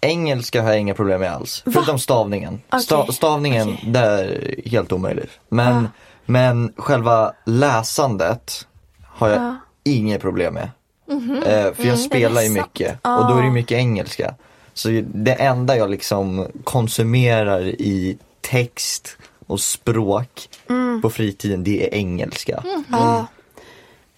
Engelska 0.00 0.62
har 0.62 0.68
jag 0.70 0.80
inga 0.80 0.94
problem 0.94 1.20
med 1.20 1.32
alls. 1.32 1.62
Förutom 1.64 1.98
stavningen. 1.98 2.60
Sta, 2.82 2.98
Okej. 3.02 3.14
stavningen, 3.14 3.68
Okej. 3.68 3.90
det 3.90 3.98
är 4.00 4.62
helt 4.70 4.92
omöjligt. 4.92 5.30
Men, 5.48 5.74
Ja. 5.82 5.90
Men 6.28 6.72
själva 6.76 7.32
läsandet 7.44 8.66
har 9.06 9.28
jag 9.28 9.42
Ja. 9.42 9.56
inget 9.84 10.20
problem 10.20 10.54
med. 10.54 10.70
Eh, 11.46 11.74
för 11.74 11.84
jag 11.84 11.98
spelar 11.98 12.42
ju 12.42 12.50
mycket 12.50 12.92
och 13.02 13.28
då 13.28 13.36
är 13.38 13.42
det 13.42 13.48
Ah. 13.48 13.52
mycket 13.52 13.78
engelska. 13.78 14.34
Så 14.74 14.88
det 15.14 15.32
enda 15.34 15.76
jag 15.76 15.90
liksom 15.90 16.46
konsumerar 16.64 17.60
i 17.68 18.18
text 18.40 19.16
och 19.46 19.60
språk 19.60 20.48
Mm. 20.68 21.02
på 21.02 21.10
fritiden 21.10 21.64
det 21.64 21.86
är 21.86 21.94
engelska. 21.94 22.62
Ja. 22.90 23.26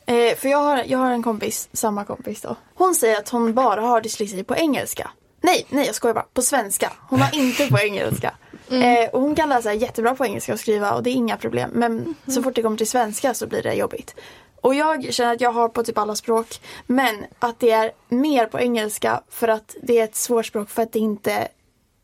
Eh, 0.06 0.36
för 0.36 0.48
jag 0.48 0.58
har, 0.58 0.84
jag 0.86 0.98
har 0.98 1.10
en 1.10 1.22
kompis, 1.22 1.68
samma 1.72 2.04
kompis 2.04 2.40
då. 2.40 2.56
Hon 2.74 2.94
säger 2.94 3.18
att 3.18 3.28
hon 3.28 3.54
bara 3.54 3.80
har 3.80 4.00
dyslexi 4.00 4.44
på 4.44 4.56
engelska. 4.56 5.10
Nej, 5.42 5.66
nej 5.68 5.86
jag 5.86 5.94
skojar 5.94 6.14
bara. 6.14 6.26
På 6.34 6.42
svenska. 6.42 6.92
Hon 7.08 7.20
har 7.20 7.34
inte 7.34 7.66
på 7.66 7.78
engelska. 7.78 8.34
Eh, 8.70 9.08
och 9.12 9.20
hon 9.20 9.34
kan 9.34 9.48
läsa 9.48 9.74
jättebra 9.74 10.14
på 10.14 10.24
engelska 10.24 10.52
och 10.52 10.60
skriva 10.60 10.92
och 10.94 11.02
det 11.02 11.10
är 11.10 11.14
inga 11.14 11.36
problem. 11.36 11.70
Men 11.72 12.14
så 12.26 12.42
fort 12.42 12.54
det 12.54 12.62
kommer 12.62 12.76
till 12.76 12.88
svenska 12.88 13.34
så 13.34 13.46
blir 13.46 13.62
det 13.62 13.74
jobbigt. 13.74 14.14
Och 14.60 14.74
jag 14.74 15.14
känner 15.14 15.32
att 15.32 15.40
jag 15.40 15.52
har 15.52 15.68
på 15.68 15.82
typ 15.82 15.98
alla 15.98 16.14
språk. 16.14 16.60
Men 16.86 17.24
att 17.38 17.60
det 17.60 17.70
är 17.70 17.92
mer 18.08 18.46
på 18.46 18.60
engelska 18.60 19.22
för 19.28 19.48
att 19.48 19.76
det 19.82 19.98
är 19.98 20.04
ett 20.04 20.16
svårt 20.16 20.46
språk 20.46 20.70
för 20.70 20.82
att 20.82 20.92
det 20.92 20.98
inte 20.98 21.48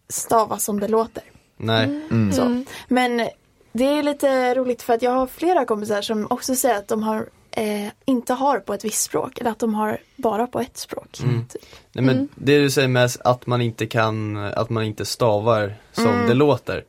stavas 0.08 0.64
som 0.64 0.80
det 0.80 0.88
låter. 0.88 1.22
Nej, 1.56 2.00
Så. 2.32 2.62
Men 2.88 3.28
det 3.72 3.84
är 3.84 4.02
lite 4.02 4.54
roligt 4.54 4.82
för 4.82 4.94
att 4.94 5.02
jag 5.02 5.10
har 5.10 5.26
flera 5.26 5.64
kompisar 5.64 6.02
som 6.02 6.26
också 6.30 6.54
säger 6.54 6.78
att 6.78 6.88
de 6.88 7.02
har, 7.02 7.28
eh, 7.56 7.92
inte 8.04 8.32
har 8.34 8.58
på 8.58 8.74
ett 8.74 8.84
visst 8.84 9.02
språk 9.02 9.38
eller 9.38 9.50
att 9.50 9.58
de 9.58 9.74
har 9.74 9.98
bara 10.16 10.46
på 10.46 10.60
ett 10.60 10.76
språk. 10.78 11.12
Typ. 11.12 11.62
Nej 11.92 12.04
men 12.04 12.28
det 12.34 12.58
du 12.58 12.70
säger 12.70 12.88
med 12.88 13.10
att 13.24 13.46
man 13.46 13.60
inte 13.60 13.86
kan, 13.86 14.36
att 14.36 14.70
man 14.70 14.84
inte 14.84 15.04
stavar 15.04 15.74
som 15.92 16.06
Mm. 16.06 16.26
det 16.28 16.34
låter. 16.34 16.84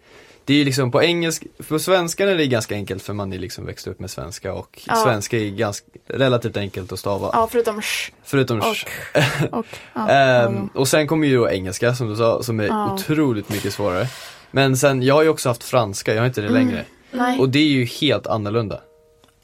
Det 0.45 0.53
är 0.53 0.57
ju 0.57 0.63
liksom 0.65 0.91
på 0.91 1.03
engelska, 1.03 1.45
på 1.67 1.79
svenska 1.79 2.29
är 2.29 2.35
det 2.35 2.47
ganska 2.47 2.75
enkelt 2.75 3.03
för 3.03 3.13
man 3.13 3.33
är 3.33 3.37
liksom 3.39 3.65
växt 3.65 3.87
upp 3.87 3.99
med 3.99 4.09
svenska 4.11 4.53
och 4.53 4.81
Ja. 4.87 4.95
svenska 4.95 5.37
är 5.37 5.49
ganska 5.49 5.85
relativt 6.07 6.57
enkelt 6.57 6.91
att 6.91 6.99
stava. 6.99 7.29
Ja, 7.33 7.47
förutom 7.51 7.81
sh 7.81 8.11
Förutom 8.23 8.57
och, 8.59 8.75
sh. 8.75 8.85
och 9.51 9.65
ja, 9.93 10.09
Ehm, 10.09 10.67
och 10.73 10.87
sen 10.87 11.07
kommer 11.07 11.27
ju 11.27 11.37
då 11.37 11.49
engelska 11.49 11.95
som 11.95 12.09
du 12.09 12.15
sa, 12.15 12.43
som 12.43 12.59
är 12.59 12.67
Ja. 12.67 12.93
otroligt 12.93 13.49
mycket 13.49 13.73
svårare. 13.73 14.07
Men 14.51 14.77
sen, 14.77 15.01
jag 15.03 15.15
har 15.15 15.23
ju 15.23 15.29
också 15.29 15.49
haft 15.49 15.63
franska, 15.63 16.13
jag 16.13 16.21
har 16.21 16.27
inte 16.27 16.41
det 16.41 16.49
längre. 16.49 16.85
Nej. 17.11 17.39
Och 17.39 17.49
det 17.49 17.59
är 17.59 17.67
ju 17.67 17.85
helt 17.85 18.27
annorlunda. 18.27 18.81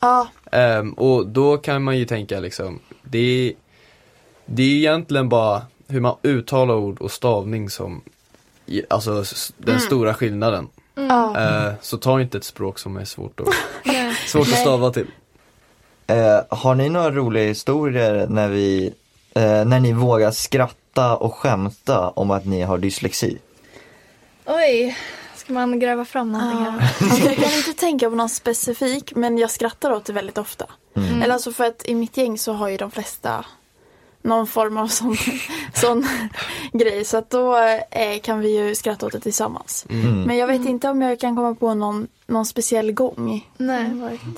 Ja, 0.04 0.28
Ehm, 0.54 0.94
och 0.94 1.28
då 1.28 1.58
kan 1.58 1.84
man 1.84 1.98
ju 1.98 2.06
tänka 2.06 2.40
liksom, 2.40 2.80
det 3.04 3.18
är, 3.18 3.54
det 4.46 4.64
är 4.64 4.76
egentligen 4.76 5.30
bara 5.30 5.62
hur 5.88 6.00
man 6.02 6.16
uttalar 6.24 6.76
ord 6.76 7.02
och 7.02 7.12
stavning 7.12 7.70
som, 7.70 8.02
alltså 8.90 9.24
den 9.58 9.80
stora 9.80 10.14
skillnaden. 10.14 10.68
ja. 10.96 11.40
Eh, 11.40 11.74
så 11.82 11.98
ta 11.98 12.22
inte 12.22 12.38
ett 12.38 12.44
språk 12.44 12.80
som 12.80 12.98
är 12.98 13.06
svårt, 13.06 13.40
att, 13.40 13.48
svårt 14.28 14.48
att 14.48 14.60
stava 14.60 14.92
till. 14.92 15.08
Eh, 16.08 16.40
har 16.50 16.76
ni 16.76 16.90
några 16.90 17.12
roliga 17.12 17.44
historier 17.44 18.28
när, 18.28 18.50
vi, 18.50 18.94
eh, 19.36 19.66
när 19.66 19.80
ni 19.80 19.94
vågar 19.94 20.32
skratta 20.32 21.16
och 21.16 21.36
skämta 21.36 22.10
om 22.10 22.32
att 22.32 22.46
ni 22.46 22.62
har 22.62 22.78
dyslexi? 22.78 23.38
Oj, 24.46 24.98
ska 25.44 25.54
man 25.54 25.80
gräva 25.80 26.06
fram 26.06 26.32
någonting 26.32 26.60
här? 26.60 26.94
Alltså, 27.02 27.26
jag 27.26 27.36
kan 27.36 27.58
inte 27.58 27.74
tänka 27.74 28.10
på 28.10 28.16
någon 28.16 28.30
specifik 28.30 29.16
men 29.16 29.38
jag 29.38 29.52
skrattar 29.52 29.92
åt 29.92 30.06
det 30.06 30.14
väldigt 30.14 30.38
ofta. 30.38 30.66
Eller 30.96 31.34
alltså 31.34 31.52
för 31.52 31.64
att 31.64 31.86
i 31.86 31.96
mitt 31.96 32.18
gäng 32.18 32.38
så 32.38 32.54
har 32.54 32.70
ju 32.70 32.78
de 32.78 32.92
flesta 32.92 33.46
någon 34.22 34.48
form 34.48 34.78
av 34.78 34.88
sån, 34.88 35.18
sån 35.74 36.08
grej 36.74 37.06
så 37.06 37.18
att 37.18 37.30
då 37.30 37.58
eh, 37.92 38.20
kan 38.22 38.40
vi 38.40 38.58
ju 38.58 38.76
skratta 38.76 39.06
åt 39.06 39.12
det 39.12 39.20
tillsammans. 39.20 39.86
Mm. 39.90 40.22
Men 40.22 40.38
jag 40.38 40.48
vet 40.48 40.66
inte 40.66 40.90
om 40.90 41.02
jag 41.02 41.20
kan 41.20 41.36
komma 41.36 41.56
på 41.56 41.74
någon, 41.74 42.08
någon 42.28 42.46
speciell 42.46 42.92
gång. 42.92 43.48
Nej, 43.58 43.90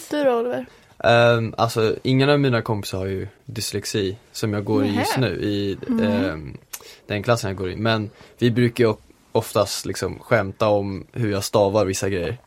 du 0.09 0.23
då 0.23 0.39
Oliver? 0.39 0.65
Um, 0.97 1.53
alltså 1.57 1.95
ingen 2.03 2.29
av 2.29 2.39
mina 2.39 2.61
kompisar 2.61 2.97
har 2.97 3.05
ju 3.05 3.27
dyslexi 3.45 4.17
som 4.31 4.53
jag 4.53 4.63
går 4.63 4.85
i 4.85 4.95
just 4.95 5.17
nu 5.17 5.27
i 5.27 5.77
ehm, 6.01 6.57
den 7.07 7.23
klassen 7.23 7.47
jag 7.47 7.57
går 7.57 7.71
i. 7.71 7.75
Men 7.75 8.09
vi 8.37 8.51
brukar 8.51 8.83
ju 8.83 8.89
oftast 9.35 9.85
liksom 9.85 10.19
skämta 10.19 10.67
om 10.67 11.05
hur 11.13 11.31
jag 11.31 11.43
stavar 11.43 11.85
vissa 11.85 12.09
grejer. 12.09 12.37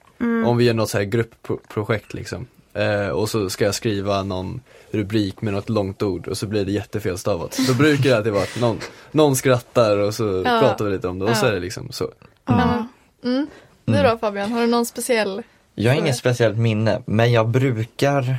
Om 0.47 0.57
vi 0.57 0.65
gör 0.65 0.75
något 0.75 0.91
så 0.91 0.99
här 0.99 1.05
gruppprojekt 1.05 2.15
liksom. 2.15 2.47
Eh, 2.75 3.09
och 3.09 3.29
så 3.29 3.51
ska 3.51 3.65
jag 3.65 3.75
skriva 3.75 4.23
någon 4.23 4.61
rubrik 4.91 5.41
med 5.43 5.55
något 5.55 5.69
långt 5.69 6.03
ord 6.03 6.29
och 6.29 6.39
så 6.39 6.47
blir 6.47 6.65
det 6.65 6.73
jättefelstavat. 6.73 7.59
Då 7.69 7.75
brukar 7.75 8.11
det 8.11 8.17
alltid 8.17 8.33
vara 8.33 8.43
att 8.43 8.61
någon, 8.61 8.79
någon 9.11 9.37
skrattar 9.37 9.97
och 9.99 10.15
så 10.15 10.43
Ja. 10.45 10.61
pratar 10.61 10.85
vi 10.85 10.91
lite 10.91 11.09
om 11.09 11.19
det 11.19 11.25
och 11.25 11.37
så 11.37 11.47
Ja. 11.47 11.51
är 11.51 11.55
det 11.55 11.61
liksom 11.61 11.93
så. 11.93 12.11
Ja. 12.47 12.87
Mm. 13.25 13.47
Du 13.85 14.03
då 14.03 14.19
Fabian, 14.21 14.53
har 14.53 14.61
du 14.61 14.67
någon 14.67 14.87
speciell? 14.87 15.43
Jag 15.75 15.93
har 15.93 15.99
inget 15.99 16.17
speciellt 16.17 16.59
minne, 16.59 17.03
men 17.07 17.33
jag 17.33 17.49
brukar 17.49 18.37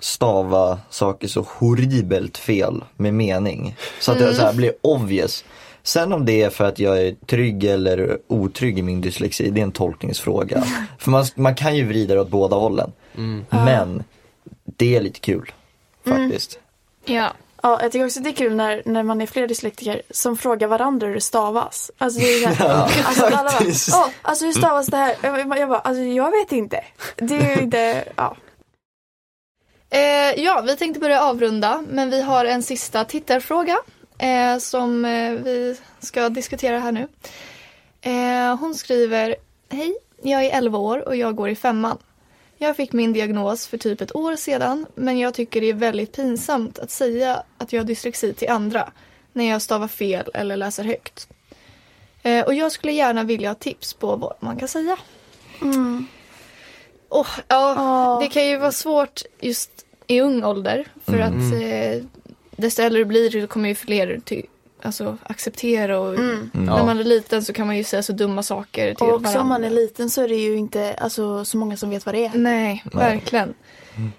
stava 0.00 0.78
saker 0.90 1.28
så 1.28 1.46
horribelt 1.48 2.38
fel 2.38 2.84
med 2.96 3.14
mening. 3.14 3.76
Så 4.00 4.12
att 4.12 4.18
det 4.18 4.34
så 4.34 4.42
här 4.42 4.52
blir 4.54 4.72
obvious. 4.80 5.44
Sen 5.84 6.12
om 6.12 6.24
det 6.24 6.42
är 6.42 6.50
för 6.50 6.64
att 6.64 6.78
jag 6.78 7.02
är 7.02 7.14
trygg 7.26 7.64
eller 7.64 8.18
otrygg 8.26 8.78
i 8.78 8.82
min 8.82 9.00
dyslexi, 9.00 9.50
det 9.50 9.60
är 9.60 9.64
en 9.64 9.72
tolkningsfråga. 9.72 10.64
För 10.98 11.10
man, 11.10 11.24
man 11.34 11.54
kan 11.54 11.76
ju 11.76 11.84
vrida 11.84 12.14
det 12.14 12.20
åt 12.20 12.28
båda 12.28 12.56
hållen. 12.56 12.92
Mm. 13.16 13.44
Men 13.50 14.04
det 14.64 14.96
är 14.96 15.00
lite 15.00 15.20
kul 15.20 15.52
faktiskt. 16.04 16.58
Ja. 17.04 17.32
Ja, 17.62 17.78
jag 17.82 17.92
tycker 17.92 18.06
också 18.06 18.20
det 18.20 18.30
är 18.30 18.34
kul 18.34 18.54
när, 18.54 18.82
när 18.84 19.02
man 19.02 19.20
är 19.20 19.26
fler 19.26 19.48
dyslektiker 19.48 20.02
som 20.10 20.36
frågar 20.36 20.68
varandra 20.68 21.06
hur 21.06 21.14
det 21.14 21.20
stavas. 21.20 21.90
Alltså, 21.98 22.20
det 22.20 22.26
är 22.26 22.46
här, 22.46 22.68
alltså, 23.04 23.24
alla 23.24 23.36
bara. 23.36 23.58
Åh, 23.92 24.08
alltså 24.22 24.44
hur 24.44 24.52
stavas 24.52 24.86
det 24.86 24.96
här? 24.96 25.16
Jag, 25.22 25.48
bara, 25.48 25.78
alltså 25.78 26.02
jag 26.02 26.30
vet 26.30 26.52
inte. 26.52 26.84
Det 27.16 27.36
är 27.36 27.62
inte, 27.62 28.04
ja. 28.16 28.36
Eh, 29.90 30.44
ja, 30.44 30.62
vi 30.66 30.76
tänkte 30.76 31.00
börja 31.00 31.22
avrunda, 31.22 31.84
men 31.88 32.10
vi 32.10 32.22
har 32.22 32.44
en 32.44 32.62
sista 32.62 33.04
tittarfråga 33.04 33.78
eh, 34.18 34.58
som 34.58 35.04
eh, 35.04 35.32
vi 35.32 35.76
ska 36.00 36.28
diskutera 36.28 36.78
här 36.78 36.92
nu. 36.92 37.08
Eh, 38.00 38.56
hon 38.56 38.74
skriver 38.74 39.36
Hej, 39.68 39.94
jag 40.22 40.44
är 40.44 40.50
11 40.58 40.78
år 40.78 41.08
och 41.08 41.16
jag 41.16 41.36
går 41.36 41.48
i 41.48 41.56
femman. 41.56 41.98
Jag 42.58 42.76
fick 42.76 42.92
min 42.92 43.12
diagnos 43.12 43.66
för 43.66 43.78
typ 43.78 44.00
ett 44.00 44.14
år 44.16 44.36
sedan, 44.36 44.86
men 44.94 45.18
jag 45.18 45.34
tycker 45.34 45.60
det 45.60 45.66
är 45.68 45.74
väldigt 45.74 46.12
pinsamt 46.16 46.78
att 46.78 46.90
säga 46.90 47.42
att 47.58 47.72
jag 47.72 47.80
har 47.80 47.86
dyslexi 47.86 48.34
till 48.34 48.48
andra 48.48 48.92
när 49.32 49.44
jag 49.50 49.62
stavar 49.62 49.88
fel 49.88 50.30
eller 50.34 50.56
läser 50.56 50.84
högt. 50.84 51.28
Eh, 52.22 52.44
och 52.44 52.54
jag 52.54 52.72
skulle 52.72 52.92
gärna 52.92 53.22
vilja 53.22 53.50
ha 53.50 53.54
tips 53.54 53.94
på 53.94 54.16
vad 54.16 54.34
man 54.40 54.56
kan 54.56 54.68
säga. 54.68 54.96
Mm. 55.62 56.06
Åh, 57.08 57.26
ja, 57.48 57.74
Ja. 57.76 58.18
det 58.22 58.28
kan 58.28 58.46
ju 58.46 58.56
vara 58.58 58.72
svårt 58.72 59.22
just 59.40 59.70
i 60.06 60.20
ung 60.20 60.44
ålder. 60.44 60.86
För 61.04 61.14
Mm. 61.18 61.28
att 61.48 61.54
eh, 61.62 62.04
desto 62.56 62.82
äldre 62.82 63.00
du 63.00 63.04
blir 63.04 63.40
så 63.40 63.46
kommer 63.46 63.68
ju 63.68 63.74
fler 63.74 64.20
ty- 64.24 64.42
alltså, 64.82 65.16
acceptera 65.22 65.98
och 66.00 66.14
Mm. 66.14 66.30
Mm. 66.30 66.50
när 66.52 66.78
Ja. 66.78 66.84
man 66.84 66.98
är 66.98 67.04
liten 67.04 67.44
så 67.44 67.52
kan 67.52 67.66
man 67.66 67.76
ju 67.76 67.84
säga 67.84 68.02
så 68.02 68.12
dumma 68.12 68.42
saker 68.42 68.94
till 68.94 69.06
Och 69.06 69.14
också 69.14 69.38
om 69.38 69.48
man 69.48 69.48
varandra. 69.48 69.66
är 69.66 69.70
liten 69.84 70.10
så 70.10 70.22
är 70.22 70.28
det 70.28 70.34
ju 70.36 70.56
inte 70.56 70.94
alltså, 70.94 71.44
så 71.44 71.56
många 71.56 71.76
som 71.76 71.90
vet 71.90 72.06
vad 72.06 72.14
det 72.14 72.24
är. 72.26 72.30
Nej, 72.34 72.84
verkligen. 72.92 73.54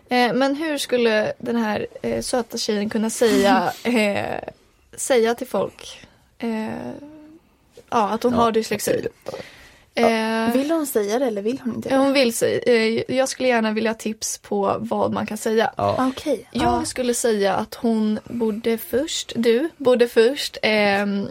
Eh, 0.10 0.34
men 0.34 0.56
hur 0.56 0.78
skulle 0.78 1.34
den 1.40 1.56
här 1.56 1.88
eh, 2.02 2.22
söta 2.22 2.58
tjejen 2.58 2.90
kunna 2.90 3.10
säga, 3.10 3.74
eh, 3.84 4.50
säga 4.98 5.36
till 5.36 5.48
folk 5.48 6.08
eh, 6.38 6.68
ja, 7.90 8.10
att 8.10 8.24
hon 8.24 8.34
Ja, 8.34 8.40
har 8.40 8.52
dyslexi? 8.52 9.08
Eh, 9.98 10.54
Vill 10.54 10.72
hon 10.72 10.88
säga 10.88 11.20
det 11.20 11.26
eller 11.26 11.42
vill 11.42 11.60
hon 11.64 11.76
inte? 11.76 11.96
hon 11.96 12.14
vill 12.14 12.34
säga, 12.34 12.60
eh, 12.60 13.16
jag 13.16 13.30
skulle 13.30 13.50
gärna 13.50 13.72
vilja 13.72 13.90
ha 13.90 13.96
tips 13.96 14.38
på 14.38 14.76
vad 14.80 15.14
man 15.14 15.26
kan 15.26 15.38
säga. 15.38 15.72
Ja. 15.78 16.08
Okej. 16.10 16.48
Jag 16.52 16.88
skulle 16.88 17.14
säga 17.14 17.56
att 17.56 17.76
hon 17.76 18.20
borde 18.24 18.78
först, 18.78 19.34
du 19.36 19.70
borde 19.78 20.08
först 20.08 20.58
ehm, 20.62 21.28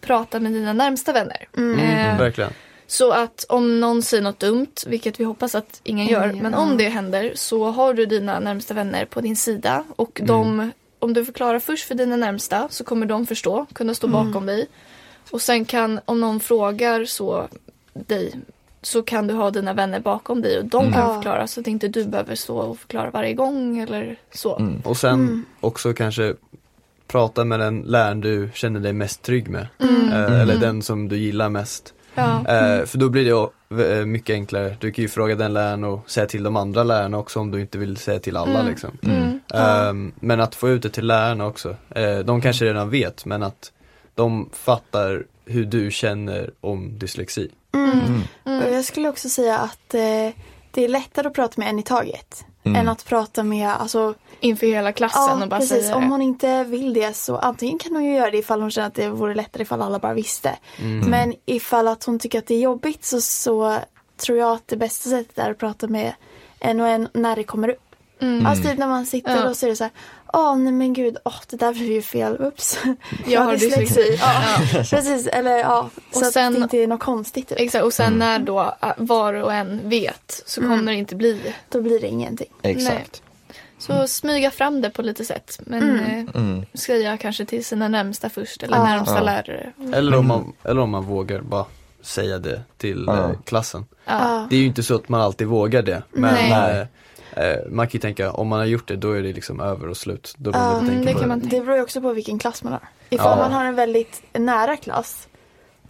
prata 0.00 0.40
med 0.40 0.52
dina 0.52 0.72
närmsta 0.72 1.12
vänner. 1.12 1.48
Mm. 1.56 1.80
Eh, 1.80 2.18
Verkligen. 2.18 2.52
så 2.86 3.12
att 3.12 3.44
om 3.48 3.80
någon 3.80 4.02
säger 4.02 4.22
något 4.22 4.40
dumt, 4.40 4.74
vilket 4.86 5.20
vi 5.20 5.24
hoppas 5.24 5.54
att 5.54 5.80
ingen 5.84 6.06
gör, 6.06 6.26
gör, 6.26 6.32
men 6.42 6.52
ja. 6.52 6.58
om 6.58 6.76
det 6.76 6.88
händer 6.88 7.32
så 7.34 7.70
har 7.70 7.94
du 7.94 8.06
dina 8.06 8.40
närmsta 8.40 8.74
vänner 8.74 9.04
på 9.04 9.20
din 9.20 9.36
sida 9.36 9.84
och 9.96 10.20
de, 10.24 10.70
om 10.98 11.12
du 11.14 11.24
förklarar 11.24 11.58
först 11.58 11.88
för 11.88 11.94
dina 11.94 12.16
närmsta 12.16 12.68
så 12.70 12.84
kommer 12.84 13.06
de 13.06 13.26
förstå, 13.26 13.66
kunna 13.72 13.94
stå 13.94 14.06
bakom 14.06 14.46
dig. 14.46 14.66
Och 15.30 15.42
sen 15.42 15.64
kan, 15.64 16.00
om 16.04 16.20
någon 16.20 16.40
frågar 16.40 17.04
så 17.04 17.48
dig, 18.08 18.32
så 18.82 19.02
kan 19.02 19.26
du 19.26 19.34
ha 19.34 19.50
dina 19.50 19.72
vänner 19.72 20.00
bakom 20.00 20.40
dig 20.42 20.58
och 20.58 20.64
de 20.64 20.92
kan 20.92 21.00
Ja. 21.08 21.14
förklara 21.14 21.46
så 21.46 21.60
att 21.60 21.66
inte 21.66 21.88
du 21.88 22.04
behöver 22.04 22.34
stå 22.34 22.56
och 22.58 22.78
förklara 22.78 23.10
varje 23.10 23.34
gång 23.34 23.78
eller 23.78 24.16
så. 24.34 24.56
Mm. 24.58 24.80
Och 24.84 24.96
sen 24.96 25.14
Mm. 25.14 25.44
också 25.60 25.92
kanske 25.92 26.34
prata 27.06 27.44
med 27.44 27.60
den 27.60 27.80
läraren 27.80 28.20
du 28.20 28.50
känner 28.54 28.80
dig 28.80 28.92
mest 28.92 29.22
trygg 29.22 29.48
med. 29.48 29.66
Mm. 29.78 30.08
Eh, 30.12 30.40
Eller 30.40 30.56
den 30.56 30.82
som 30.82 31.08
du 31.08 31.16
gillar 31.16 31.48
mest. 31.48 31.94
Ja. 32.14 32.38
Eh, 32.38 32.84
för 32.84 32.98
då 32.98 33.08
blir 33.08 33.50
det 33.74 33.98
eh, 33.98 34.04
mycket 34.06 34.34
enklare. 34.34 34.76
Du 34.80 34.90
kan 34.92 35.02
ju 35.02 35.08
fråga 35.08 35.34
den 35.34 35.52
läraren 35.52 35.84
och 35.84 36.10
säga 36.10 36.26
till 36.26 36.42
de 36.42 36.56
andra 36.56 36.82
lärarna 36.84 37.18
också 37.18 37.40
om 37.40 37.50
du 37.50 37.60
inte 37.60 37.78
vill 37.78 37.96
säga 37.96 38.18
till 38.20 38.36
alla 38.36 38.58
Mm. 38.60 38.66
liksom. 38.66 38.90
Mm. 39.02 39.40
Ja. 39.48 39.88
Ehm, 39.88 40.12
men 40.20 40.40
att 40.40 40.54
få 40.54 40.68
ut 40.68 40.82
det 40.82 40.88
till 40.90 41.06
lärarna 41.06 41.46
också. 41.46 41.76
Eh, 41.90 42.18
de 42.18 42.40
kanske 42.40 42.64
redan 42.64 42.90
vet 42.90 43.24
men 43.24 43.42
att 43.42 43.72
de 44.14 44.48
fattar 44.52 45.24
hur 45.48 45.64
du 45.64 45.90
känner 45.90 46.50
om 46.60 46.98
dyslexi. 46.98 47.50
Mm. 47.74 47.90
Mm. 47.90 48.22
Och 48.44 48.50
Mm. 48.52 48.74
jag 48.74 48.84
skulle 48.84 49.08
också 49.08 49.28
säga 49.28 49.58
att 49.58 49.94
eh, 49.94 50.00
det 50.70 50.84
är 50.84 50.88
lättare 50.88 51.26
att 51.28 51.34
prata 51.34 51.54
med 51.56 51.68
en 51.68 51.78
i 51.78 51.82
taget. 51.82 52.44
Mm. 52.64 52.80
Än 52.80 52.88
att 52.88 53.04
prata 53.04 53.42
med, 53.42 53.68
alltså, 53.70 54.14
Inför 54.40 54.66
hela 54.66 54.92
klassen 54.92 55.22
ja 55.38 55.42
och 55.42 55.48
bara 55.48 55.60
precis. 55.60 55.82
säga 55.82 55.96
Om 55.96 56.02
det. 56.02 56.08
hon 56.08 56.22
inte 56.22 56.64
vill 56.64 56.92
det 56.94 57.16
så 57.16 57.36
antingen 57.36 57.78
kan 57.78 57.92
hon 57.92 58.04
ju 58.04 58.14
göra 58.14 58.30
det 58.30 58.38
ifall 58.38 58.60
hon 58.60 58.70
känner 58.70 58.86
att 58.88 58.94
det 58.94 59.08
vore 59.10 59.34
lättare 59.34 59.62
ifall 59.62 59.82
alla 59.82 59.98
bara 59.98 60.14
visste. 60.14 60.56
Mm. 60.78 61.10
Men 61.10 61.34
ifall 61.46 61.88
att 61.88 62.04
hon 62.04 62.18
tycker 62.18 62.38
att 62.38 62.46
det 62.46 62.54
är 62.54 62.60
jobbigt 62.60 63.04
så, 63.04 63.20
så 63.20 63.78
tror 64.16 64.38
jag 64.38 64.52
att 64.52 64.68
det 64.68 64.76
bästa 64.76 65.10
sättet 65.10 65.38
är 65.38 65.50
att 65.50 65.58
prata 65.58 65.86
med 65.88 66.12
en 66.60 66.80
och 66.80 66.88
en 66.88 67.08
när 67.14 67.36
det 67.36 67.44
kommer 67.44 67.68
upp. 67.68 67.82
Mm. 68.20 68.46
Alltså 68.46 68.64
typ 68.68 68.78
när 68.78 68.86
man 68.88 69.06
sitter 69.06 69.36
Ja. 69.36 69.48
och 69.48 69.56
så 69.56 69.66
är 69.66 69.70
det 69.70 69.76
så 69.76 69.84
här, 69.84 69.92
åh 70.32 70.56
nej 70.56 70.72
men 70.72 70.92
gud, 70.92 71.16
åh 71.24 71.34
det 71.50 71.56
där 71.56 71.72
blev 71.72 71.86
ju 71.92 72.02
fel, 72.02 72.36
ups. 72.40 72.78
Jag 73.26 73.40
har 73.40 73.52
dyslexi. 73.56 74.18
Ja, 74.20 74.42
Ja. 74.74 74.78
precis, 74.90 75.26
eller 75.26 75.56
ja, 75.58 75.90
så 76.12 76.20
Och 76.20 76.26
att 76.26 76.32
sen- 76.32 76.54
det 76.54 76.60
inte 76.60 76.76
är 76.76 76.86
något 76.86 77.00
konstigt. 77.00 77.48
Typ. 77.48 77.58
Exakt, 77.60 77.84
och 77.84 77.92
sen 77.92 78.12
när 78.12 78.38
då 78.38 78.60
äh, 78.82 78.88
var 78.96 79.34
och 79.34 79.52
en 79.54 79.88
vet 79.88 80.42
så 80.46 80.60
Mm. 80.60 80.78
kommer 80.78 80.92
det 80.92 80.98
inte 80.98 81.14
bli. 81.16 81.54
Då 81.68 81.82
blir 81.82 82.00
det 82.00 82.06
ingenting. 82.08 82.48
Exakt. 82.62 83.22
Så 83.78 84.06
smyga 84.08 84.50
fram 84.50 84.80
det 84.80 84.90
på 84.90 85.02
lite 85.02 85.24
sätt. 85.24 85.60
Men 85.66 85.82
Mm. 85.82 86.04
eh, 86.28 86.34
Mm. 86.42 86.66
säga 86.74 87.16
kanske 87.16 87.44
till 87.44 87.64
sina 87.64 87.88
närmsta 87.88 88.28
först 88.30 88.62
eller 88.62 88.76
Ja. 88.76 88.84
närmsta 88.84 89.14
Ja. 89.16 89.22
lärare. 89.22 89.72
Eller, 89.94 90.16
om 90.18 90.26
man, 90.26 90.52
eller 90.64 90.80
om 90.80 90.90
man 90.90 91.04
vågar 91.04 91.40
bara 91.40 91.64
säga 92.02 92.38
det 92.38 92.62
till 92.76 93.04
Ja. 93.06 93.16
eh, 93.18 93.30
klassen. 93.44 93.86
Ja. 94.04 94.46
Det 94.50 94.56
är 94.56 94.60
ju 94.60 94.66
inte 94.66 94.82
så 94.82 94.94
att 94.94 95.08
man 95.08 95.20
alltid 95.20 95.46
vågar 95.46 95.82
det. 95.82 96.02
Men 96.12 96.34
Nej. 96.34 96.86
Eh, 97.38 97.56
man 97.70 97.86
kan 97.86 97.92
ju 97.92 97.98
tänka, 98.00 98.32
om 98.32 98.48
man 98.48 98.58
har 98.58 98.66
gjort 98.66 98.88
det 98.88 98.96
då 98.96 99.12
är 99.12 99.22
det 99.22 99.32
liksom 99.32 99.60
över 99.60 99.88
och 99.88 99.96
slut. 99.96 100.34
Då 100.38 100.50
man 100.50 100.86
tänka 100.88 101.04
det 101.06 101.12
på 101.12 101.18
kan 101.18 101.28
man- 101.28 101.40
Det 101.40 101.60
beror 101.60 101.76
ju 101.76 101.82
också 101.82 102.00
på 102.00 102.12
vilken 102.12 102.38
klass 102.38 102.62
man 102.62 102.72
har. 102.72 102.82
Ifall 103.10 103.38
Ja. 103.38 103.42
man 103.48 103.52
har 103.52 103.64
en 103.64 103.74
väldigt 103.74 104.22
nära 104.32 104.76
klass 104.76 105.28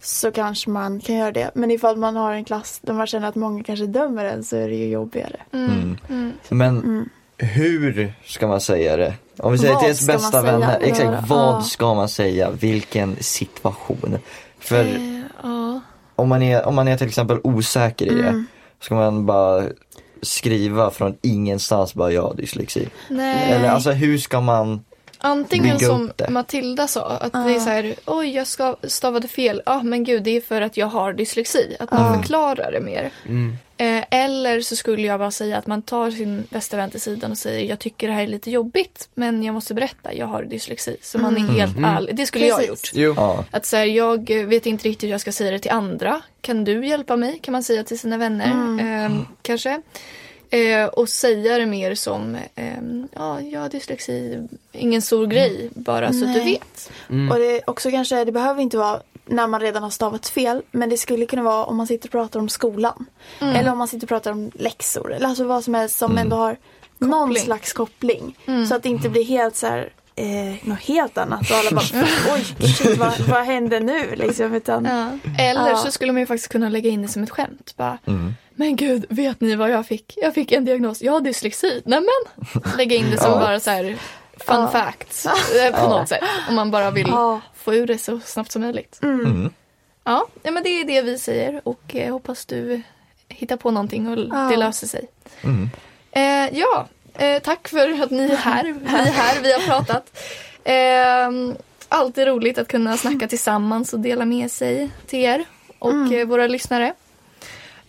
så 0.01 0.31
kanske 0.31 0.69
man 0.69 0.99
kan 0.99 1.15
göra 1.15 1.31
det. 1.31 1.51
Men 1.53 1.71
ifall 1.71 1.97
man 1.97 2.15
har 2.15 2.33
en 2.33 2.45
klass 2.45 2.79
där 2.81 2.93
man 2.93 3.07
känner 3.07 3.27
att 3.27 3.35
många 3.35 3.63
kanske 3.63 3.85
dömer 3.85 4.25
en 4.25 4.43
så 4.43 4.55
är 4.55 4.69
det 4.69 4.75
ju 4.75 4.87
jobbigare. 4.89 5.35
Mm. 5.53 5.69
Mm. 5.71 5.97
Mm. 6.09 6.33
Men 6.49 6.77
Mm. 6.77 7.09
hur 7.37 8.13
ska 8.25 8.47
man 8.47 8.61
säga 8.61 8.97
det? 8.97 9.13
Om 9.37 9.51
vi 9.51 9.57
säger 9.57 9.73
Vad 9.73 9.81
till 9.81 9.87
ens 9.87 10.07
bästa 10.07 10.41
vänner, 10.41 10.79
exakt 10.81 11.27
vad? 11.29 11.65
ska 11.65 11.93
man 11.93 12.09
säga? 12.09 12.51
Vilken 12.51 13.15
situation? 13.19 14.17
För 14.59 14.83
Eh, 14.85 15.19
ja. 15.43 15.81
om 16.15 16.29
man, 16.29 16.41
är, 16.41 16.65
om 16.67 16.75
man 16.75 16.87
är 16.87 16.97
till 16.97 17.07
exempel 17.07 17.39
osäker 17.43 18.05
i 18.05 18.15
det, 18.15 18.27
Mm. 18.27 18.45
ska 18.81 18.95
man 18.95 19.25
bara 19.25 19.63
skriva 20.21 20.91
från 20.91 21.17
ingenstans 21.21 21.93
bara 21.93 22.11
jag 22.11 22.21
har 22.21 22.33
dyslexi? 22.33 22.87
Nej. 23.09 23.51
Eller 23.51 23.69
alltså 23.69 23.91
hur 23.91 24.17
ska 24.17 24.41
man, 24.41 24.83
Antingen 25.21 25.79
som. 25.79 26.11
Matilda 26.29 26.87
sa, 26.87 27.07
att 27.09 27.29
Ja. 27.33 27.39
det 27.39 27.55
är 27.55 27.59
så 27.59 27.69
här, 27.69 27.95
oj 28.05 28.29
jag 28.35 28.47
ska, 28.47 28.75
stavade 28.83 29.27
fel, 29.27 29.61
ja 29.65 29.83
men 29.83 30.03
gud 30.03 30.23
det 30.23 30.37
är 30.37 30.41
för 30.41 30.61
att 30.61 30.77
jag 30.77 30.87
har 30.87 31.13
dyslexi. 31.13 31.75
Att 31.79 31.91
man 31.91 32.13
Ja. 32.13 32.21
förklarar 32.21 32.71
det 32.71 32.79
mer. 32.79 33.11
Mm. 33.27 33.57
Eh, 33.77 34.03
eller 34.11 34.61
så 34.61 34.75
skulle 34.75 35.01
jag 35.07 35.19
bara 35.19 35.31
säga 35.31 35.57
att 35.57 35.67
man 35.67 35.81
tar 35.81 36.11
sin 36.11 36.43
bästa 36.49 36.77
vän 36.77 36.89
till 36.91 37.01
sidan 37.01 37.31
och 37.31 37.37
säger 37.37 37.69
jag 37.69 37.79
tycker 37.79 38.07
det 38.07 38.13
här 38.13 38.23
är 38.23 38.27
lite 38.27 38.51
jobbigt 38.51 39.09
men 39.13 39.43
jag 39.43 39.53
måste 39.53 39.73
berätta, 39.73 40.13
jag 40.13 40.25
har 40.27 40.43
dyslexi. 40.43 40.97
Så 41.01 41.17
man 41.19 41.35
är 41.37 41.39
Mm. 41.41 41.55
helt 41.55 41.77
Mm. 41.77 41.95
ärlig. 41.95 42.15
Det 42.15 42.25
skulle 42.25 42.45
jag 42.45 42.55
ha 42.55 42.61
Precis. 42.65 42.93
gjort. 42.93 43.17
Att 43.51 43.65
så 43.65 43.77
här, 43.77 43.85
jag 43.85 44.29
vet 44.29 44.65
inte 44.65 44.87
riktigt 44.89 45.07
hur 45.07 45.11
jag 45.11 45.21
ska 45.21 45.31
säga 45.31 45.51
det 45.51 45.59
till 45.59 45.71
andra. 45.71 46.21
Kan 46.41 46.63
du 46.63 46.87
hjälpa 46.87 47.15
mig? 47.15 47.39
Kan 47.41 47.51
man 47.51 47.63
säga 47.63 47.83
till 47.83 47.99
sina 47.99 48.17
vänner. 48.17 48.51
Mm. 48.51 48.79
Ehm, 48.79 49.25
kanske. 49.41 49.81
Eh, 50.51 50.85
och 50.85 51.09
säga 51.09 51.57
det 51.57 51.65
mer 51.65 51.95
som, 51.95 52.37
ehm, 52.55 53.07
ja, 53.15 53.41
jag 53.41 53.59
har 53.61 53.69
dyslexi, 53.69 54.47
ingen 54.71 55.01
stor 55.01 55.27
grej, 55.27 55.69
bara 55.75 56.13
så 56.13 56.25
att 56.25 56.33
du 56.33 56.39
vet. 56.43 56.91
Mm. 57.09 57.31
Och 57.31 57.37
det 57.39 57.45
är 57.57 57.69
också 57.69 57.91
kanske, 57.91 58.25
det 58.25 58.31
behöver 58.31 58.61
inte 58.61 58.77
vara 58.77 59.01
när 59.25 59.47
man 59.47 59.61
redan 59.61 59.83
har 59.83 59.89
stavat 59.89 60.27
fel. 60.29 60.61
Men 60.71 60.89
det 60.89 60.97
skulle 60.97 61.25
kunna 61.25 61.43
vara 61.43 61.65
om 61.65 61.77
man 61.77 61.87
sitter 61.87 62.07
och 62.07 62.11
pratar 62.11 62.39
om 62.39 62.49
skolan. 62.49 63.05
Mm. 63.41 63.55
Eller 63.55 63.71
om 63.71 63.77
man 63.77 63.87
sitter 63.87 64.05
och 64.05 64.09
pratar 64.09 64.31
om 64.31 64.51
läxor. 64.53 65.13
Eller 65.13 65.27
alltså 65.27 65.43
vad 65.43 65.63
som 65.63 65.73
helst 65.73 65.97
som 65.97 66.11
Mm. 66.11 66.21
ändå 66.23 66.35
har 66.35 66.57
någon 66.97 67.11
Koppling. 67.27 67.43
slags 67.43 67.73
koppling. 67.73 68.37
Mm. 68.47 68.65
Så 68.65 68.75
att 68.75 68.83
det 68.83 68.89
inte 68.89 69.09
blir 69.09 69.23
helt 69.23 69.55
så 69.55 69.67
här, 69.67 69.89
eh, 70.15 70.67
något 70.67 70.79
helt 70.79 71.17
annat. 71.17 71.51
Och 71.51 71.57
alla 71.57 71.71
bara, 71.71 71.85
oj, 72.33 72.71
shit, 72.73 72.97
vad, 72.97 73.19
vad 73.19 73.43
händer 73.45 73.79
nu? 73.79 74.15
Liksom, 74.15 74.53
utan, 74.53 74.85
Ja. 74.85 75.09
Eller 75.43 75.69
Ja. 75.69 75.75
så 75.77 75.91
skulle 75.91 76.11
man 76.11 76.19
ju 76.19 76.25
faktiskt 76.25 76.51
kunna 76.51 76.69
lägga 76.69 76.89
in 76.89 77.01
det 77.01 77.07
som 77.07 77.23
ett 77.23 77.29
skämt. 77.29 77.73
Bara, 77.77 77.97
Mm. 78.05 78.33
Men 78.59 78.75
gud, 78.75 79.05
vet 79.09 79.41
ni 79.41 79.55
vad 79.55 79.69
jag 79.69 79.85
fick? 79.85 80.13
Jag 80.17 80.33
fick 80.33 80.51
en 80.51 80.65
diagnos, 80.65 81.01
jag 81.01 81.11
har 81.13 81.21
dyslexi. 81.21 81.81
Nämen! 81.85 82.09
Lägga 82.77 82.95
in 82.95 83.11
det 83.11 83.17
som 83.17 83.31
Ja. 83.31 83.39
bara 83.39 83.59
så 83.59 83.69
här 83.71 83.83
fun 84.37 84.61
Ja. 84.61 84.67
facts 84.71 85.25
eh, 85.25 85.81
på 85.83 85.89
något 85.89 86.09
sätt. 86.09 86.23
Om 86.49 86.55
man 86.55 86.71
bara 86.71 86.91
vill 86.91 87.07
Ja. 87.07 87.41
få 87.55 87.73
ur 87.75 87.87
det 87.87 87.97
så 87.97 88.19
snabbt 88.25 88.51
som 88.51 88.61
möjligt. 88.61 88.99
Mm. 89.03 89.19
Mm. 89.25 89.53
Ja, 90.03 90.27
ja, 90.43 90.51
men 90.51 90.63
det 90.63 90.69
är 90.69 90.83
det 90.85 91.01
vi 91.01 91.17
säger 91.17 91.61
och 91.63 91.95
eh, 91.95 92.11
hoppas 92.13 92.45
du 92.45 92.81
hittar 93.27 93.57
på 93.57 93.71
någonting 93.71 94.07
och 94.07 94.19
Ja. 94.19 94.35
det 94.51 94.57
löser 94.57 94.87
sig. 94.87 95.05
Mm. 95.43 95.69
Eh, 96.11 96.57
ja, 96.59 96.87
eh, 97.13 97.41
tack 97.41 97.67
för 97.67 98.01
att 98.03 98.11
ni 98.11 98.23
är 98.23 98.35
här. 98.35 98.63
Vi 98.83 98.85
är 98.93 99.11
här, 99.11 99.41
vi 99.43 99.51
har 99.53 99.59
pratat. 99.59 100.19
Eh, 100.63 101.55
alltid 101.89 102.27
roligt 102.27 102.57
att 102.57 102.67
kunna 102.67 102.97
snacka 102.97 103.27
tillsammans 103.27 103.93
och 103.93 103.99
dela 103.99 104.25
med 104.25 104.51
sig 104.51 104.89
till 105.07 105.19
er 105.19 105.45
och 105.79 105.91
Mm. 105.91 106.13
eh, 106.19 106.25
våra 106.25 106.47
lyssnare. 106.47 106.93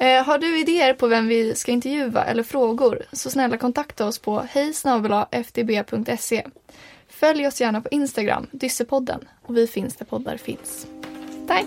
Eh, 0.00 0.24
har 0.24 0.38
du 0.38 0.60
idéer 0.60 0.94
på 0.94 1.06
vem 1.06 1.26
vi 1.26 1.54
ska 1.54 1.72
intervjua 1.72 2.24
eller 2.24 2.42
frågor 2.42 3.02
så 3.12 3.30
snälla 3.30 3.56
kontakta 3.56 4.06
oss 4.06 4.18
på 4.18 4.40
hejsnabelaftb.se. 4.40 6.46
Följ 7.08 7.46
oss 7.46 7.60
gärna 7.60 7.80
på 7.80 7.88
Instagram, 7.90 8.46
Dyssepodden 8.52 9.28
och 9.42 9.56
vi 9.56 9.66
finns 9.66 9.96
där 9.96 10.04
poddar 10.04 10.36
finns. 10.36 10.86
Tack! 11.46 11.66